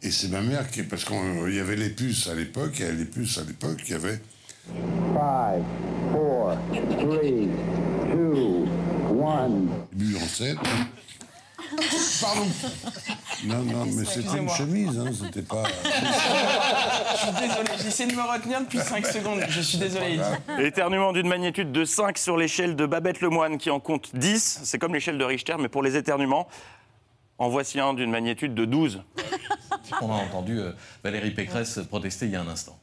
[0.03, 0.83] Et c'est ma mère qui.
[0.83, 3.79] Parce qu'il y avait les puces à l'époque, il y avait les puces à l'époque,
[3.85, 4.21] il y avait.
[5.13, 5.63] Five,
[6.11, 7.47] four, three,
[8.11, 8.67] two,
[9.19, 9.69] one.
[9.93, 10.57] Bu en 7.
[12.21, 12.47] Pardon
[13.45, 15.63] Non, non, mais c'était une chemise, hein, c'était pas.
[15.83, 19.41] Je suis désolé, j'essaie de me retenir depuis 5 secondes.
[19.49, 20.19] Je suis désolé.
[20.59, 24.61] Éternuement d'une magnitude de 5 sur l'échelle de Babette Lemoine qui en compte 10.
[24.63, 26.47] C'est comme l'échelle de Richter, mais pour les éternuements.
[27.39, 29.03] En voici un d'une magnitude de 12.
[30.01, 30.71] On a entendu euh,
[31.03, 32.77] Valérie Pécresse protester il y a un instant.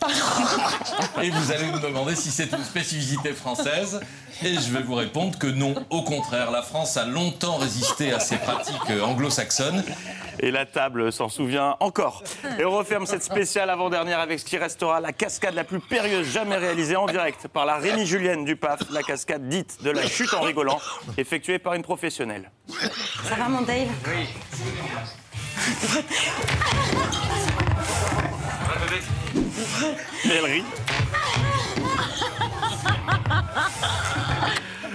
[1.22, 4.00] Et vous allez me demander si c'est une spécificité française.
[4.42, 5.74] Et je vais vous répondre que non.
[5.90, 9.82] Au contraire, la France a longtemps résisté à ces pratiques euh, anglo-saxonnes.
[10.40, 12.22] Et la table s'en souvient encore.
[12.58, 16.28] Et on referme cette spéciale avant-dernière avec ce qui restera la cascade la plus périlleuse
[16.28, 20.06] jamais réalisée en direct par la Rémi Julienne du PAF, la cascade dite de la
[20.06, 20.78] chute en rigolant,
[21.16, 22.52] effectuée par une professionnelle.
[23.24, 23.88] Ça va, mon Dave?
[24.06, 24.26] Mais
[30.30, 30.64] elle rit.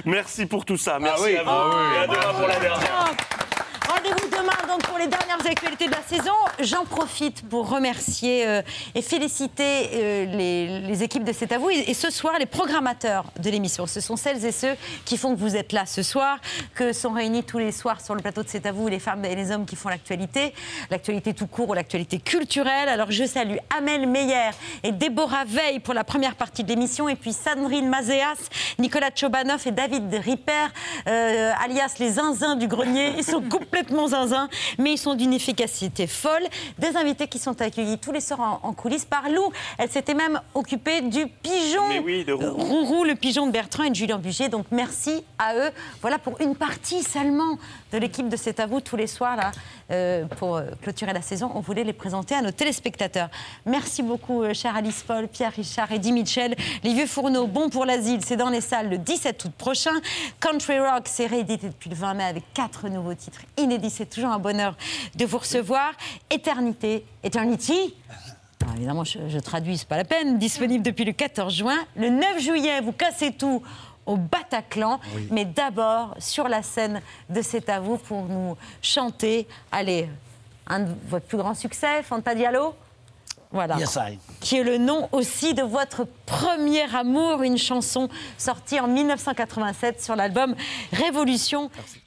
[0.05, 0.99] Merci pour tout ça.
[0.99, 1.37] Merci oui.
[1.37, 1.49] à vous.
[1.49, 1.95] Ah oui.
[1.95, 3.15] Et à demain pour la dernière.
[4.73, 6.33] Donc pour les dernières actualités de la saison.
[6.59, 8.63] J'en profite pour remercier euh,
[8.95, 13.25] et féliciter euh, les, équipes de C'est à vous et, et ce soir les programmateurs
[13.39, 13.85] de l'émission.
[13.85, 16.39] Ce sont celles et ceux qui font que vous êtes là ce soir,
[16.73, 19.23] que sont réunis tous les soirs sur le plateau de C'est à vous les femmes
[19.25, 20.55] et les hommes qui font l'actualité,
[20.89, 22.89] l'actualité tout court ou l'actualité culturelle.
[22.89, 24.51] Alors je salue Amel Meyer
[24.81, 28.49] et Déborah Veil pour la première partie de l'émission et puis Sandrine Mazéas,
[28.79, 30.51] Nicolas Tchobanov et David Ripper,
[31.07, 33.13] euh, alias les zinzins du grenier.
[33.17, 36.43] Ils sont complètement zinzins, mais ils sont d'une efficacité folle.
[36.79, 39.51] Des invités qui sont accueillis tous les soirs en, en coulisses par Lou.
[39.77, 41.87] Elle s'était même occupée du pigeon.
[41.89, 42.61] Mais oui, de Rourou.
[42.61, 44.49] Euh, Rourou, le pigeon de Bertrand et de Julien Bugier.
[44.49, 45.71] Donc merci à eux.
[46.01, 47.57] Voilà pour une partie seulement
[47.93, 49.51] de l'équipe de C'est à vous tous les soirs là
[49.91, 51.51] euh, pour euh, clôturer la saison.
[51.53, 53.29] On voulait les présenter à nos téléspectateurs.
[53.65, 56.55] Merci beaucoup, euh, cher Alice Paul, Pierre Richard, Eddie Mitchell.
[56.83, 59.93] Les vieux fourneaux, bon pour l'asile, c'est dans les salles le 17 août prochain.
[60.39, 63.91] Country Rock, c'est réédité depuis le 20 mai avec quatre nouveaux titres inédits.
[63.91, 64.75] C'est toujours un bonheur
[65.15, 65.91] de vous recevoir.
[66.31, 67.93] Éternité, Eternity.
[68.63, 70.39] Alors, évidemment, je, je traduis, c'est pas la peine.
[70.39, 71.77] Disponible depuis le 14 juin.
[71.95, 73.61] Le 9 juillet, vous cassez tout
[74.05, 74.99] au Bataclan.
[75.31, 79.47] Mais d'abord, sur la scène de C'est à vous pour nous chanter.
[79.71, 80.09] Allez,
[80.67, 82.75] un de votre plus grand succès, Fanta Diallo
[83.53, 83.77] voilà.
[83.77, 84.17] Yes, I.
[84.41, 90.15] Qui est le nom aussi de votre premier amour, une chanson sortie en 1987 sur
[90.15, 90.55] l'album
[90.91, 91.69] Révolution.
[91.75, 92.02] Merci.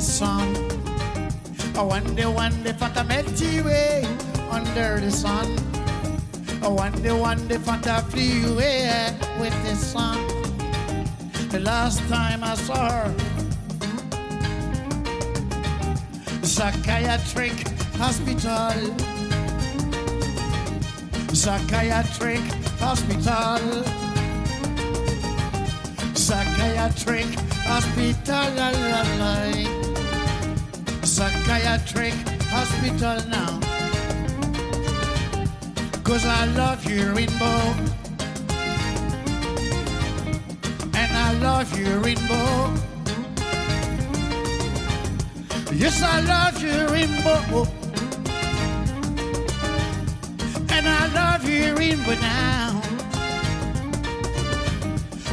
[0.00, 0.56] this song.
[1.76, 4.06] Oh, I wonder, wonder if I can melt away
[4.50, 5.46] under the sun.
[6.62, 10.20] Oh, I wonder, wonder if I can flee away with this song.
[11.50, 13.14] The last time I saw her,
[16.42, 17.56] psychiatric
[18.00, 18.72] hospital.
[21.34, 22.44] Psychiatric
[22.80, 23.60] hospital.
[26.14, 27.28] Psychiatric
[27.68, 28.46] hospital.
[28.56, 29.89] La, la, la.
[31.02, 32.14] Psychiatric
[32.48, 33.60] hospital now.
[36.04, 37.60] Cause I love you, Rainbow.
[40.94, 42.74] And I love you, Rainbow.
[45.72, 47.66] Yes, I love you, Rainbow.
[50.68, 52.82] And I love you, Rainbow now.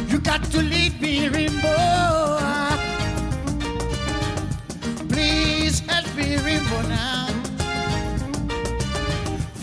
[0.08, 2.47] You got to lead me, Rainbow.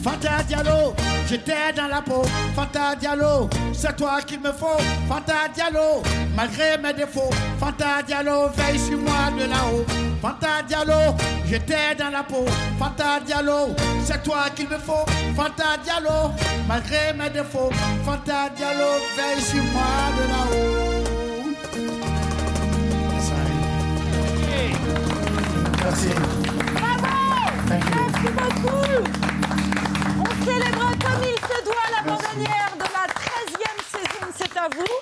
[0.06, 0.93] Fanta Diallo,
[1.28, 2.22] j'étais dans la peau.
[2.56, 4.78] Fanta Diallo, c'est toi qu'il me faut.
[5.10, 6.03] Fanta Diallo,
[6.36, 7.32] malgré mes défauts.
[7.60, 9.84] Fanta Diallo, veille sur moi de là-haut.
[10.22, 11.16] Fanta Diallo,
[11.47, 12.45] j'étais dans la peau.
[12.78, 13.76] Fanta Diallo,
[14.06, 15.06] c'est toi qu'il me faut.
[15.36, 16.32] Fanta Diallo,
[16.68, 17.72] malgré mes défauts.
[18.06, 19.84] Fanta Diallo, veille sur moi
[20.18, 20.84] de là-haut.
[28.64, 34.28] On célèbre comme il se doit l'avant-dernière de la 13e saison.
[34.36, 34.95] C'est à vous.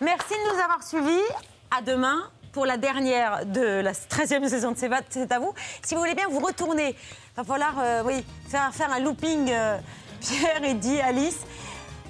[0.00, 1.26] Merci de nous avoir suivis.
[1.70, 4.78] À demain pour la dernière de la 13e saison de
[5.10, 5.52] C'est à vous.
[5.82, 9.78] Si vous voulez bien vous retourner, il va falloir euh, oui, faire, un looping euh,
[10.20, 11.38] Pierre, Eddy, Alice.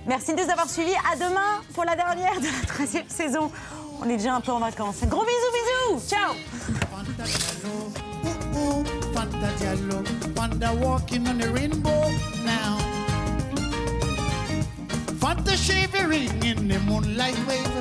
[0.06, 0.94] Merci de nous avoir suivis.
[1.12, 3.50] À demain pour la dernière de la 13e saison.
[4.00, 5.04] On est déjà un peu en vacances.
[5.04, 6.08] Gros bisous, bisous.
[6.08, 6.34] Ciao.
[8.56, 10.02] Ooh, Fanta Diallo,
[10.34, 12.10] Fanta walking on the rainbow
[12.44, 12.78] now.
[15.20, 17.76] Fanta shivering in the moonlight wave.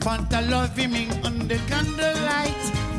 [0.00, 2.89] Fanta loving me under candlelight.